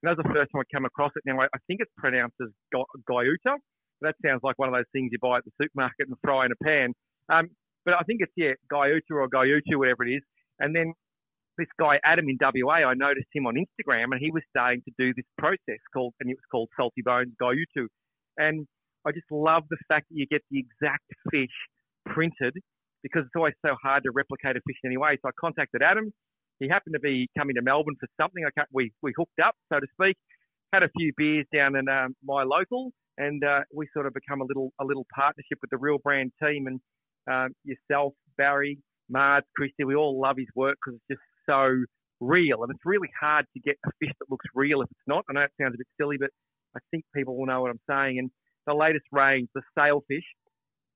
[0.03, 1.23] And that was the first time I come across it.
[1.25, 2.49] Now I, think it's pronounced as
[3.09, 3.55] Guyuta.
[4.01, 6.51] That sounds like one of those things you buy at the supermarket and fry in
[6.51, 6.93] a pan.
[7.29, 7.49] Um,
[7.85, 10.23] but I think it's yeah, Guyuta or Guyutu, whatever it is.
[10.59, 10.93] And then
[11.57, 14.91] this guy Adam in WA, I noticed him on Instagram, and he was starting to
[14.97, 17.87] do this process called, and it was called Salty Bones Guyutu.
[18.37, 18.67] And
[19.05, 21.55] I just love the fact that you get the exact fish
[22.05, 22.57] printed
[23.03, 25.15] because it's always so hard to replicate a fish anyway.
[25.21, 26.11] So I contacted Adam.
[26.59, 28.43] He happened to be coming to Melbourne for something.
[28.45, 30.17] I we we hooked up, so to speak.
[30.73, 34.41] Had a few beers down in um, my local, and uh, we sort of become
[34.41, 36.67] a little a little partnership with the Real Brand team.
[36.67, 36.79] And
[37.31, 41.83] um, yourself, Barry, Marge, Christy, we all love his work because it's just so
[42.19, 42.63] real.
[42.63, 45.25] And it's really hard to get a fish that looks real if it's not.
[45.29, 46.29] I know it sounds a bit silly, but
[46.75, 48.19] I think people will know what I'm saying.
[48.19, 48.29] And
[48.67, 50.25] the latest range, the sailfish,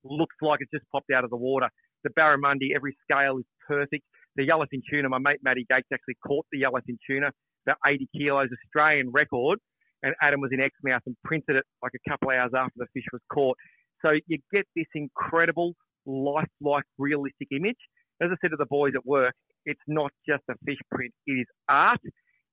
[0.03, 1.69] looks like it's just popped out of the water.
[2.03, 4.03] The barramundi, every scale is perfect.
[4.35, 7.31] The yellowfin tuna, my mate Matty Gates actually caught the yellowfin tuna,
[7.67, 9.59] about 80 kilos, Australian record.
[10.01, 13.03] And Adam was in Exmouth and printed it like a couple hours after the fish
[13.11, 13.57] was caught.
[14.01, 15.75] So you get this incredible,
[16.09, 17.77] lifelike, realistic image.
[18.21, 21.33] As I said to the boys at work, it's not just a fish print, it
[21.33, 22.01] is art.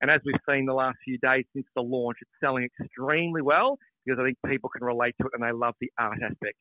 [0.01, 3.79] And as we've seen the last few days since the launch, it's selling extremely well
[4.05, 6.59] because I think people can relate to it and they love the art aspect.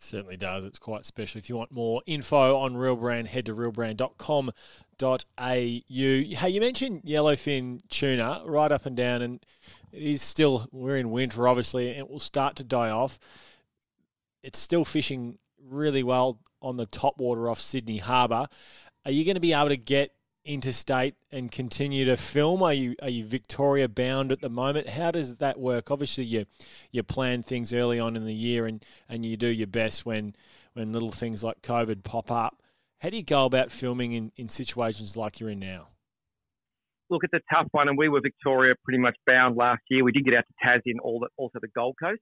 [0.00, 0.64] Certainly does.
[0.64, 1.40] It's quite special.
[1.40, 5.18] If you want more info on Real Brand, head to realbrand.com.au.
[5.38, 9.44] Hey, you mentioned yellowfin tuna right up and down, and
[9.92, 13.18] it is still, we're in winter obviously, and it will start to die off.
[14.44, 18.46] It's still fishing really well on the top water off Sydney Harbour.
[19.04, 20.12] Are you going to be able to get
[20.44, 22.62] interstate and continue to film?
[22.62, 24.88] Are you are you Victoria bound at the moment?
[24.88, 25.90] How does that work?
[25.90, 26.46] Obviously, you
[26.90, 30.34] you plan things early on in the year and, and you do your best when
[30.72, 32.62] when little things like COVID pop up.
[33.00, 35.88] How do you go about filming in, in situations like you're in now?
[37.10, 40.04] Look, it's a tough one, and we were Victoria pretty much bound last year.
[40.04, 42.20] We did get out to Tassie and all the, also the Gold Coast.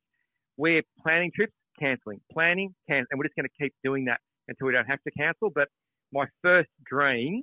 [0.57, 4.67] We're planning trips, cancelling, planning, can, and we're just going to keep doing that until
[4.67, 5.51] we don't have to cancel.
[5.55, 5.69] But
[6.13, 7.43] my first dream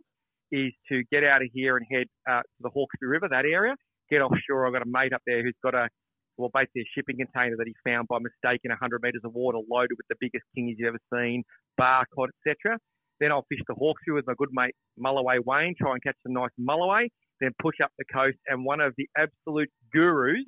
[0.51, 3.75] is to get out of here and head uh, to the Hawkesbury River, that area,
[4.09, 4.67] get offshore.
[4.67, 5.89] I've got a mate up there who's got a,
[6.37, 9.57] well, basically a shipping container that he found by mistake in 100 metres of water
[9.69, 11.43] loaded with the biggest kingies you've ever seen,
[11.77, 12.77] bar cod, etc.
[13.19, 16.33] Then I'll fish the Hawkesbury with my good mate Mulloway Wayne, try and catch some
[16.33, 17.07] nice Mulloway,
[17.41, 18.37] then push up the coast.
[18.47, 20.45] And one of the absolute gurus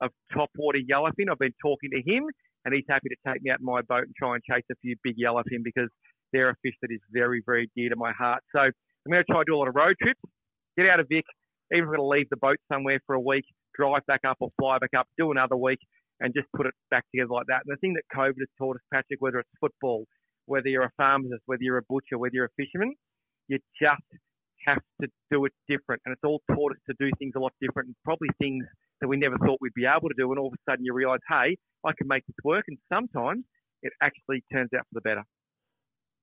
[0.00, 2.24] of top water yellowfin, I've been talking to him,
[2.64, 4.74] and he's happy to take me out in my boat and try and chase a
[4.82, 5.88] few big yellowfin because
[6.32, 8.42] they're a fish that is very, very dear to my heart.
[8.54, 8.72] So I'm
[9.10, 10.20] going to try to do a lot of road trips,
[10.76, 11.24] get out of Vic,
[11.72, 13.44] even if I'm going to leave the boat somewhere for a week,
[13.74, 15.78] drive back up or fly back up, do another week,
[16.20, 17.62] and just put it back together like that.
[17.66, 20.04] And the thing that COVID has taught us, Patrick, whether it's football,
[20.46, 22.94] whether you're a pharmacist, whether you're a butcher, whether you're a fisherman,
[23.48, 24.02] you just
[24.66, 26.02] have to do it different.
[26.04, 28.64] And it's all taught us to do things a lot different and probably things
[29.00, 30.30] that we never thought we'd be able to do.
[30.30, 32.64] And all of a sudden you realize, hey, I can make this work.
[32.68, 33.44] And sometimes
[33.82, 35.24] it actually turns out for the better.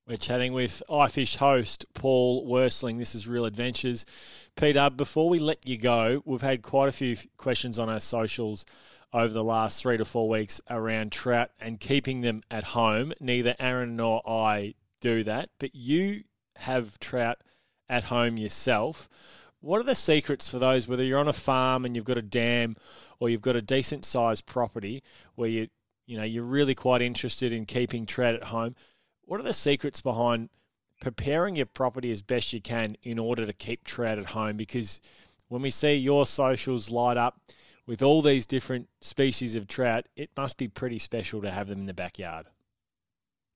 [0.08, 2.98] We're chatting with iFish host Paul Worseling.
[2.98, 4.06] This is Real Adventures.
[4.56, 8.66] Peter, before we let you go, we've had quite a few questions on our socials
[9.12, 13.12] over the last three to four weeks around trout and keeping them at home.
[13.20, 16.24] Neither Aaron nor I do that, but you
[16.58, 17.40] have trout
[17.90, 19.10] at home yourself.
[19.60, 22.22] What are the secrets for those, whether you're on a farm and you've got a
[22.22, 22.76] dam
[23.20, 25.04] or you've got a decent sized property
[25.36, 25.68] where you
[26.06, 28.76] you know you're really quite interested in keeping trout at home?
[29.24, 30.50] What are the secrets behind
[31.02, 34.58] preparing your property as best you can in order to keep trout at home?
[34.58, 35.02] Because
[35.48, 37.42] when we see your socials light up
[37.86, 41.80] with all these different species of trout, it must be pretty special to have them
[41.80, 42.46] in the backyard.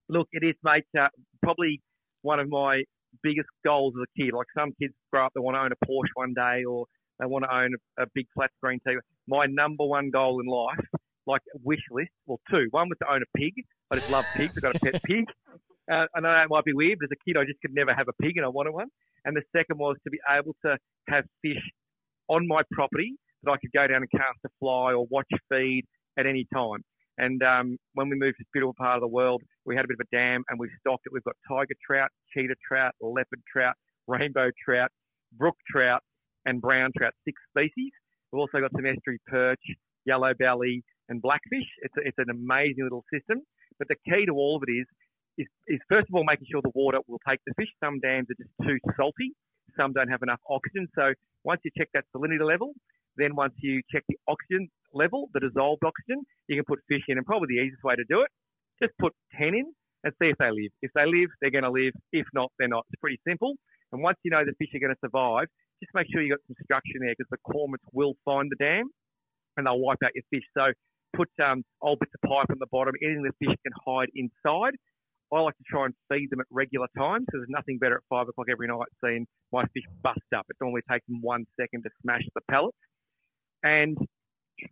[0.10, 0.86] Look, it is, mate.
[0.98, 1.08] Uh,
[1.42, 1.82] probably
[2.22, 2.84] one of my
[3.24, 4.34] biggest goals as a kid.
[4.34, 6.86] Like some kids grow up, they want to own a Porsche one day, or
[7.20, 8.98] they want to own a, a big flat screen TV.
[9.28, 10.86] My number one goal in life,
[11.28, 12.68] like wish list, well, two.
[12.72, 13.54] One was to own a pig.
[13.92, 14.54] I just love pigs.
[14.58, 15.26] I've got a pet pig.
[15.92, 17.94] Uh, I know it might be weird, but as a kid, I just could never
[17.94, 18.88] have a pig and I wanted one.
[19.26, 20.78] And the second was to be able to
[21.10, 21.62] have fish
[22.28, 25.86] on my property that I could go down and cast a fly or watch feed
[26.18, 26.84] at any time.
[27.22, 29.88] And um, when we moved to this beautiful part of the world, we had a
[29.88, 31.14] bit of a dam and we've stocked it.
[31.14, 33.76] We've got tiger trout, cheetah trout, leopard trout,
[34.08, 34.90] rainbow trout,
[35.38, 36.02] brook trout,
[36.46, 37.94] and brown trout, six species.
[38.32, 39.62] We've also got some estuary perch,
[40.04, 41.70] yellow belly, and blackfish.
[41.84, 43.46] It's, a, it's an amazing little system.
[43.78, 44.88] But the key to all of it is
[45.38, 47.70] is, is first of all making sure the water will take the fish.
[47.84, 49.32] Some dams are just too salty.
[49.78, 50.88] Some don't have enough oxygen.
[50.96, 52.74] So once you check that salinity level,
[53.22, 57.18] then once you check the oxygen level, the dissolved oxygen, you can put fish in.
[57.18, 58.30] And probably the easiest way to do it,
[58.82, 59.66] just put 10 in
[60.04, 60.72] and see if they live.
[60.82, 61.94] If they live, they're going to live.
[62.12, 62.86] If not, they're not.
[62.90, 63.56] It's pretty simple.
[63.92, 65.48] And once you know the fish are going to survive,
[65.84, 68.58] just make sure you've got some structure in there because the cormorants will find the
[68.58, 68.90] dam
[69.58, 70.46] and they'll wipe out your fish.
[70.58, 70.72] So
[71.14, 74.78] put um, old bits of pipe on the bottom, anything the fish can hide inside.
[75.34, 78.04] I like to try and feed them at regular times because there's nothing better at
[78.10, 80.46] five o'clock every night seeing my fish bust up.
[80.50, 82.76] It normally takes them one second to smash the pellets.
[83.64, 83.98] And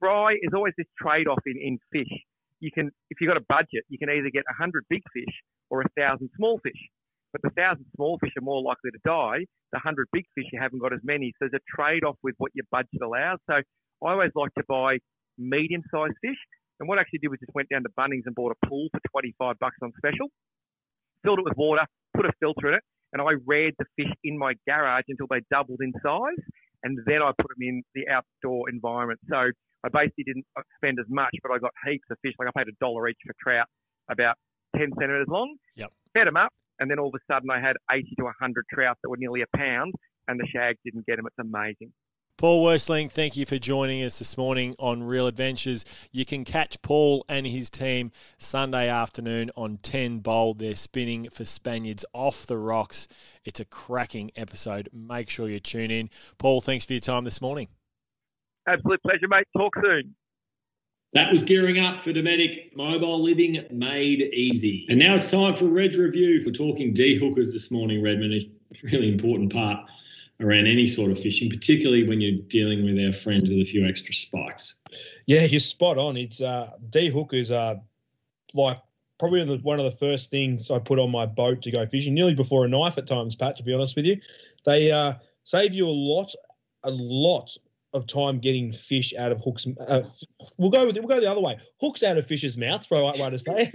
[0.01, 2.11] try is always this trade-off in, in fish.
[2.59, 5.33] You can, if you've got a budget, you can either get a hundred big fish
[5.69, 6.79] or a thousand small fish.
[7.31, 9.45] But the thousand small fish are more likely to die.
[9.71, 11.31] The hundred big fish you haven't got as many.
[11.37, 13.39] So there's a trade-off with what your budget allows.
[13.47, 13.61] So I
[14.01, 14.97] always like to buy
[15.37, 16.37] medium-sized fish
[16.79, 18.87] and what I actually did was just went down to Bunnings and bought a pool
[18.91, 20.27] for 25 bucks on special.
[21.23, 21.83] filled it with water,
[22.15, 25.41] put a filter in it, and I reared the fish in my garage until they
[25.51, 26.39] doubled in size,
[26.83, 29.19] and then I put them in the outdoor environment.
[29.29, 29.35] So
[29.83, 32.33] I basically didn't uh, spend as much, but I got heaps of fish.
[32.39, 33.67] Like I paid a dollar each for trout,
[34.09, 34.35] about
[34.75, 35.55] 10 centimeters long.
[35.75, 35.91] Yep.
[36.13, 38.97] Fed them up, and then all of a sudden I had 80 to 100 trout
[39.03, 39.93] that were nearly a pound,
[40.27, 41.27] and the shags didn't get them.
[41.27, 41.93] It's amazing.
[42.39, 45.83] Paul Worseling, thank you for joining us this morning on Real Adventures.
[46.13, 50.59] You can catch Paul and his team Sunday afternoon on 10 Bold.
[50.59, 53.09] They're spinning for Spaniards off the rocks.
[53.43, 54.87] It's a cracking episode.
[54.93, 56.09] Make sure you tune in.
[56.37, 57.67] Paul, thanks for your time this morning.
[58.69, 59.43] Absolute pleasure, mate.
[59.57, 60.15] Talk soon.
[61.11, 64.85] That was gearing up for Dometic Mobile Living Made Easy.
[64.87, 68.33] And now it's time for Reg Review for talking D hookers this morning, Redmond.
[68.33, 68.47] A
[68.83, 69.79] really important part
[70.41, 73.85] around any sort of fishing, particularly when you're dealing with our friends with a few
[73.85, 74.75] extra spikes.
[75.25, 76.17] Yeah, you're spot on.
[76.17, 77.81] It's uh, D hookers are
[78.53, 78.79] like
[79.19, 82.33] probably one of the first things I put on my boat to go fishing, nearly
[82.33, 83.57] before a knife at times, Pat.
[83.57, 84.19] To be honest with you,
[84.65, 85.13] they uh,
[85.43, 86.33] save you a lot,
[86.83, 87.55] a lot
[87.93, 89.65] of time getting fish out of hooks.
[89.87, 90.03] Uh,
[90.57, 91.57] we'll go with we'll go the other way.
[91.81, 92.85] Hooks out of fish's mouth.
[92.85, 93.71] Throw right way to say.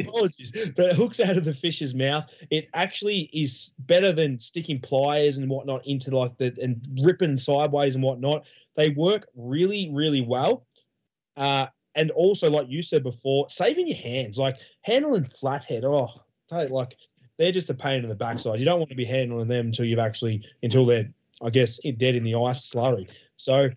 [0.00, 2.28] Apologies, but hooks out of the fish's mouth.
[2.50, 7.94] It actually is better than sticking pliers and whatnot into like the and ripping sideways
[7.94, 8.44] and whatnot.
[8.76, 10.66] They work really, really well.
[11.36, 15.84] Uh, and also, like you said before, saving your hands, like handling flathead.
[15.84, 16.08] Oh,
[16.50, 16.96] like
[17.38, 18.58] they're just a pain in the backside.
[18.58, 21.08] You don't want to be handling them until you've actually until they're
[21.42, 23.08] I guess, dead in the ice slurry.
[23.36, 23.70] So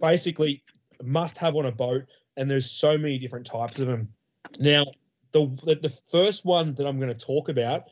[0.00, 0.62] basically,
[1.02, 2.04] must have on a boat,
[2.36, 4.08] and there's so many different types of them.
[4.58, 4.86] Now,
[5.32, 7.84] the the, the first one that I'm going to talk about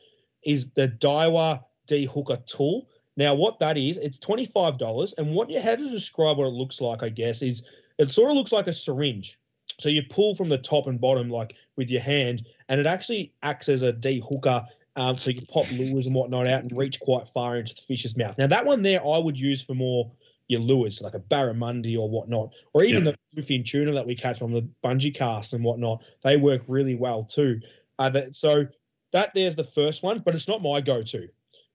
[0.45, 2.89] is the Daiwa D Hooker tool.
[3.17, 6.47] Now, what that is, it's twenty five dollars, and what you had to describe what
[6.47, 7.63] it looks like, I guess, is
[7.99, 9.39] it sort of looks like a syringe.
[9.79, 13.33] So you pull from the top and bottom, like with your hand, and it actually
[13.43, 14.65] acts as a D hooker
[15.01, 17.81] um, so you can pop lures and whatnot out and reach quite far into the
[17.89, 18.37] fish's mouth.
[18.37, 20.13] Now that one there, I would use for more
[20.49, 23.13] your lures, like a barramundi or whatnot, or even yeah.
[23.35, 26.03] the bluefin tuna that we catch on the bungee cast and whatnot.
[26.23, 27.61] They work really well too.
[27.99, 28.67] Uh, that, so
[29.13, 31.29] that there's the first one, but it's not my go-to.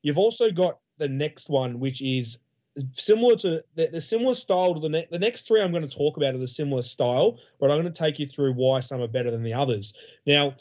[0.03, 2.37] You've also got the next one, which is
[2.93, 5.97] similar to the, the similar style to the ne- the next three I'm going to
[5.97, 9.01] talk about are the similar style, but I'm going to take you through why some
[9.01, 9.93] are better than the others.
[10.27, 10.55] Now,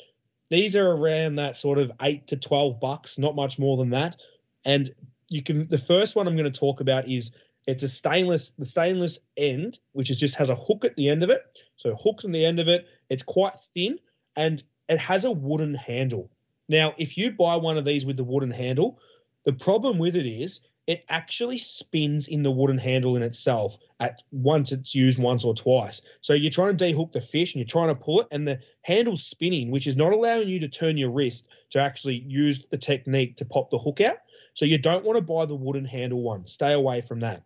[0.55, 4.21] these are around that sort of eight to twelve bucks, not much more than that.
[4.65, 4.95] And
[5.29, 7.33] you can the first one I'm going to talk about is
[7.67, 11.23] it's a stainless the stainless end, which is just has a hook at the end
[11.23, 11.43] of it.
[11.77, 12.87] So hooks on the end of it.
[13.11, 13.99] It's quite thin
[14.37, 16.31] and it has a wooden handle.
[16.69, 18.99] Now, if you buy one of these with the wooden handle,
[19.45, 24.23] the problem with it is it actually spins in the wooden handle in itself at
[24.33, 26.03] once it's used once or twice.
[26.21, 28.61] So you're trying to dehook the fish and you're trying to pull it, and the
[28.83, 32.77] handle's spinning, which is not allowing you to turn your wrist to actually use the
[32.77, 34.19] technique to pop the hook out.
[34.53, 36.47] So you don't want to buy the wooden handle one.
[36.47, 37.43] Stay away from that.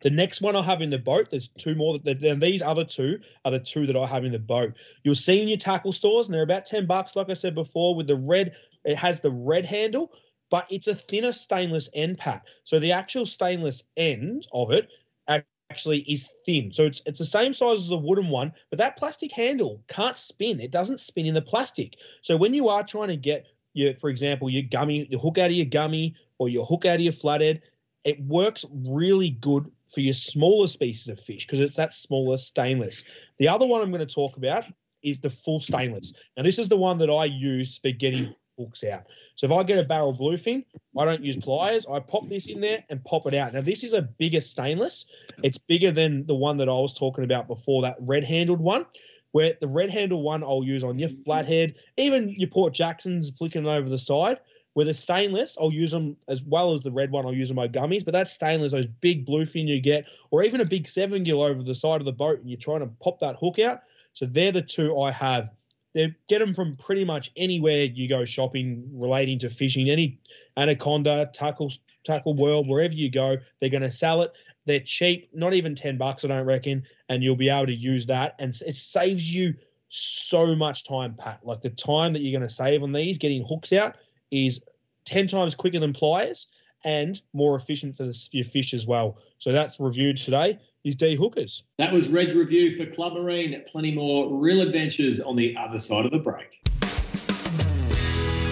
[0.00, 1.98] The next one I have in the boat, there's two more.
[1.98, 4.74] Then these other two are the two that I have in the boat.
[5.02, 7.94] You'll see in your tackle stores, and they're about ten bucks, like I said before,
[7.94, 8.54] with the red.
[8.84, 10.12] It has the red handle,
[10.54, 12.46] but it's a thinner stainless end pat.
[12.62, 14.88] So the actual stainless end of it
[15.26, 16.70] actually is thin.
[16.70, 20.16] So it's it's the same size as the wooden one, but that plastic handle can't
[20.16, 20.60] spin.
[20.60, 21.96] It doesn't spin in the plastic.
[22.22, 25.50] So when you are trying to get your, for example, your gummy, your hook out
[25.50, 27.60] of your gummy or your hook out of your flathead,
[28.04, 33.02] it works really good for your smaller species of fish because it's that smaller stainless.
[33.40, 34.66] The other one I'm going to talk about
[35.02, 36.12] is the full stainless.
[36.36, 39.04] Now this is the one that I use for getting hooks out.
[39.34, 40.64] So if I get a barrel bluefin,
[40.98, 41.86] I don't use pliers.
[41.90, 43.54] I pop this in there and pop it out.
[43.54, 45.06] Now this is a bigger stainless.
[45.42, 48.86] It's bigger than the one that I was talking about before, that red handled one.
[49.32, 53.66] Where the red handled one I'll use on your flathead, even your Port Jacksons flicking
[53.66, 54.38] over the side.
[54.76, 57.26] With a stainless, I'll use them as well as the red one.
[57.26, 58.70] I'll use on my gummies, but that's stainless.
[58.70, 62.04] Those big bluefin you get, or even a big seven gill over the side of
[62.04, 63.80] the boat, and you're trying to pop that hook out.
[64.12, 65.50] So they're the two I have
[65.94, 69.88] they get them from pretty much anywhere you go shopping relating to fishing.
[69.88, 70.18] Any
[70.56, 71.72] Anaconda, Tackle,
[72.04, 74.32] Tackle World, wherever you go, they're going to sell it.
[74.66, 76.82] They're cheap, not even 10 bucks, I don't reckon.
[77.08, 78.34] And you'll be able to use that.
[78.38, 79.54] And it saves you
[79.88, 81.40] so much time, Pat.
[81.44, 83.96] Like the time that you're going to save on these, getting hooks out,
[84.30, 84.60] is
[85.04, 86.48] 10 times quicker than pliers
[86.84, 89.18] and more efficient for, the, your fish as well.
[89.38, 91.62] So that's reviewed today is D Hookers.
[91.78, 93.62] That was Reg Review for Club Marine.
[93.66, 96.60] Plenty more real adventures on the other side of the break.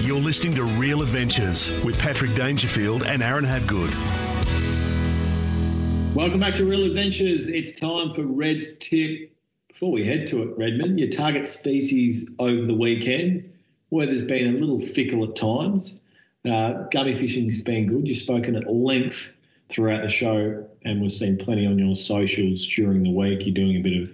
[0.03, 3.93] You're listening to Real Adventures with Patrick Dangerfield and Aaron Habgood.
[6.15, 7.49] Welcome back to Real Adventures.
[7.49, 9.31] It's time for Red's tip.
[9.69, 13.53] Before we head to it, Redmond, your target species over the weekend
[13.93, 16.01] weather's been a little fickle at times.
[16.51, 18.07] Uh, gummy fishing's been good.
[18.07, 19.31] You've spoken at length
[19.69, 23.47] throughout the show, and we've seen plenty on your socials during the week.
[23.47, 24.13] You're doing a bit of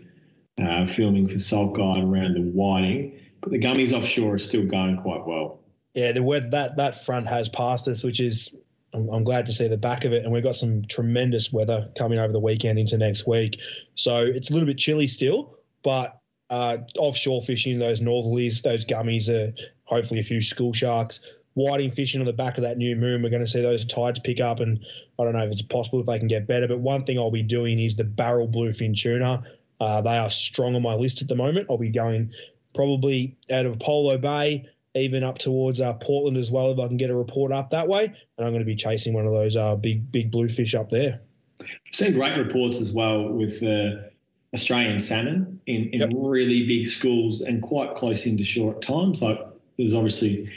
[0.62, 4.98] uh, filming for Salt Guide around the whiting, but the gummies offshore are still going
[4.98, 5.60] quite well.
[5.94, 8.54] Yeah, the weather that that front has passed us, which is
[8.94, 10.24] I'm, I'm, glad to see the back of it.
[10.24, 13.58] And we've got some tremendous weather coming over the weekend into next week.
[13.94, 16.20] So it's a little bit chilly still, but
[16.50, 19.52] uh, offshore fishing, those northerlies, those gummies are
[19.84, 21.20] hopefully a few school sharks.
[21.58, 24.20] Whiting fishing on the back of that new moon, we're going to see those tides
[24.20, 24.78] pick up, and
[25.18, 26.68] I don't know if it's possible if they can get better.
[26.68, 29.42] But one thing I'll be doing is the barrel bluefin tuna.
[29.80, 31.66] Uh, they are strong on my list at the moment.
[31.68, 32.32] I'll be going
[32.74, 36.96] probably out of Apollo Bay, even up towards uh, Portland as well, if I can
[36.96, 38.04] get a report up that way.
[38.04, 41.20] And I'm going to be chasing one of those uh, big, big bluefish up there.
[41.60, 44.02] I've seen great reports as well with uh,
[44.54, 46.10] Australian salmon in, in yep.
[46.14, 49.22] really big schools and quite close into shore at times.
[49.22, 49.40] Like
[49.76, 50.50] there's obviously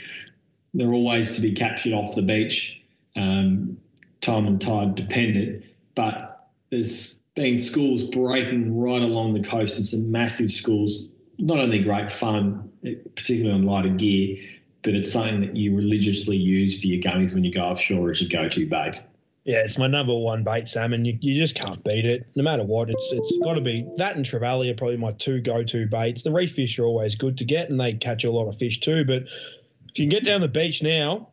[0.74, 2.82] they're always to be captured off the beach,
[3.16, 3.76] um,
[4.20, 5.64] time and tide dependent,
[5.94, 11.04] but there's been schools breaking right along the coast and some massive schools.
[11.38, 14.38] Not only great fun, particularly on lighter gear,
[14.82, 18.20] but it's something that you religiously use for your gummies when you go offshore as
[18.20, 19.00] your go-to bait.
[19.44, 21.04] Yeah, it's my number one bait salmon.
[21.04, 22.90] You, you just can't beat it, no matter what.
[22.90, 26.22] It's it's got to be that and trevally are probably my two go-to baits.
[26.22, 28.78] The reef fish are always good to get, and they catch a lot of fish
[28.78, 29.04] too.
[29.04, 29.24] But
[29.92, 31.28] if you can get down the beach now,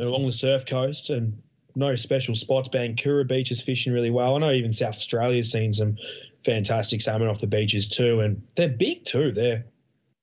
[0.00, 1.40] along the surf coast, and
[1.76, 4.34] no special spots, Bancoora Beach is fishing really well.
[4.34, 5.96] I know even South Australia's seen some
[6.44, 9.30] fantastic salmon off the beaches too, and they're big too.
[9.30, 9.64] They're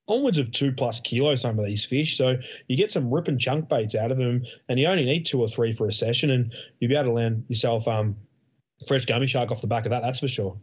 [0.07, 2.17] onwards of two plus kilos some of these fish.
[2.17, 2.35] So
[2.67, 5.39] you get some rip and chunk baits out of them, and you only need two
[5.39, 8.17] or three for a session, and you'll be able to land yourself um,
[8.85, 10.01] fresh gummy shark off the back of that.
[10.01, 10.57] That's for sure.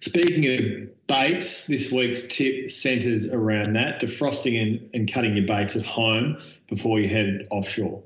[0.00, 5.76] Speaking of baits, this week's tip centres around that defrosting and, and cutting your baits
[5.76, 8.02] at home before you head offshore.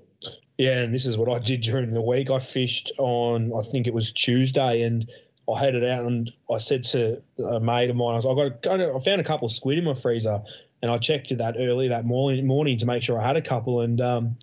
[0.59, 2.31] Yeah, and this is what I did during the week.
[2.31, 5.11] I fished on, I think it was Tuesday, and
[5.51, 8.81] I headed out and I said to a mate of mine, I was, I got,
[8.81, 10.41] I found a couple of squid in my freezer,
[10.83, 13.43] and I checked it that early that morning, morning to make sure I had a
[13.43, 14.37] couple, and um,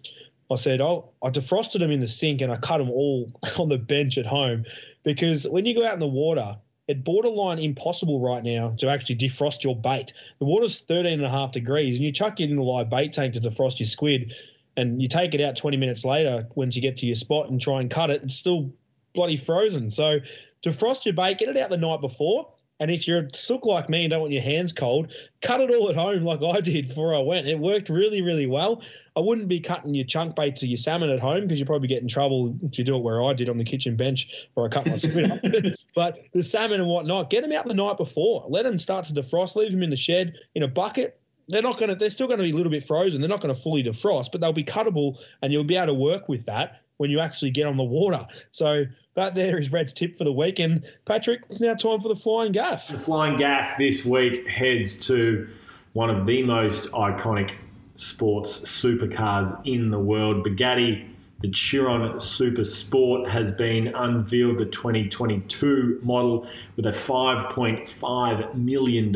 [0.50, 3.70] I said, oh, I defrosted them in the sink and I cut them all on
[3.70, 4.66] the bench at home,
[5.04, 6.58] because when you go out in the water,
[6.88, 10.14] it's borderline impossible right now to actually defrost your bait.
[10.40, 13.14] The water's 13 and a half degrees, and you chuck it in the live bait
[13.14, 14.34] tank to defrost your squid,
[14.78, 17.60] and you take it out 20 minutes later once you get to your spot and
[17.60, 18.72] try and cut it, it's still
[19.14, 19.90] bloody frozen.
[19.90, 20.20] So
[20.64, 22.54] defrost your bait, get it out the night before.
[22.80, 25.12] And if you're a sook like me and don't want your hands cold,
[25.42, 27.48] cut it all at home like I did before I went.
[27.48, 28.82] It worked really, really well.
[29.16, 31.88] I wouldn't be cutting your chunk baits or your salmon at home because you probably
[31.88, 34.66] get in trouble if you do it where I did on the kitchen bench or
[34.66, 35.40] I cut my squid up.
[35.96, 38.46] but the salmon and whatnot, get them out the night before.
[38.48, 39.56] Let them start to defrost.
[39.56, 41.20] Leave them in the shed in a bucket.
[41.48, 41.96] They're not going to.
[41.96, 43.22] They're still going to be a little bit frozen.
[43.22, 45.94] They're not going to fully defrost, but they'll be cuttable, and you'll be able to
[45.94, 48.28] work with that when you actually get on the water.
[48.52, 48.86] So
[49.18, 50.60] that there is Red's tip for the week.
[50.60, 52.88] And Patrick, it's now time for the flying gaff.
[52.88, 55.50] The flying gaff this week heads to
[55.94, 57.54] one of the most iconic
[57.96, 60.46] sports supercars in the world.
[60.46, 61.10] Bugatti,
[61.42, 69.12] the Chiron Super Sport, has been unveiled, the 2022 model, with a $5.5 million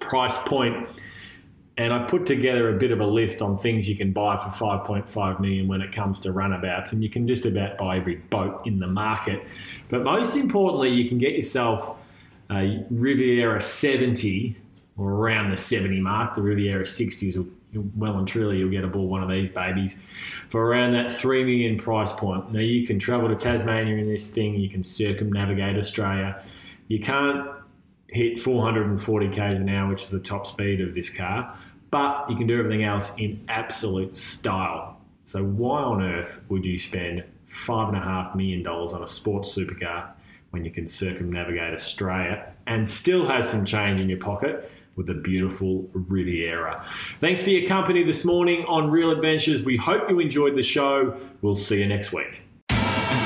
[0.00, 0.88] price point
[1.76, 4.48] and I put together a bit of a list on things you can buy for
[4.50, 8.66] 5.5 million when it comes to runabouts, and you can just about buy every boat
[8.66, 9.42] in the market.
[9.88, 11.96] But most importantly, you can get yourself
[12.50, 14.56] a Riviera 70
[14.96, 16.36] or around the 70 mark.
[16.36, 17.48] The Riviera 60s will
[17.96, 19.98] well and truly you'll get aboard one of these babies
[20.48, 22.52] for around that 3 million price point.
[22.52, 26.42] Now you can travel to Tasmania in this thing, you can circumnavigate Australia.
[26.88, 27.48] You can't
[28.08, 31.56] hit 440 k's an hour, which is the top speed of this car,
[31.90, 35.00] but you can do everything else in absolute style.
[35.24, 39.08] So why on earth would you spend five and a half million dollars on a
[39.08, 40.10] sports supercar
[40.50, 44.70] when you can circumnavigate Australia and still have some change in your pocket?
[44.96, 46.86] with a beautiful Riviera.
[47.20, 49.64] Thanks for your company this morning on Real Adventures.
[49.64, 51.18] We hope you enjoyed the show.
[51.42, 52.42] We'll see you next week.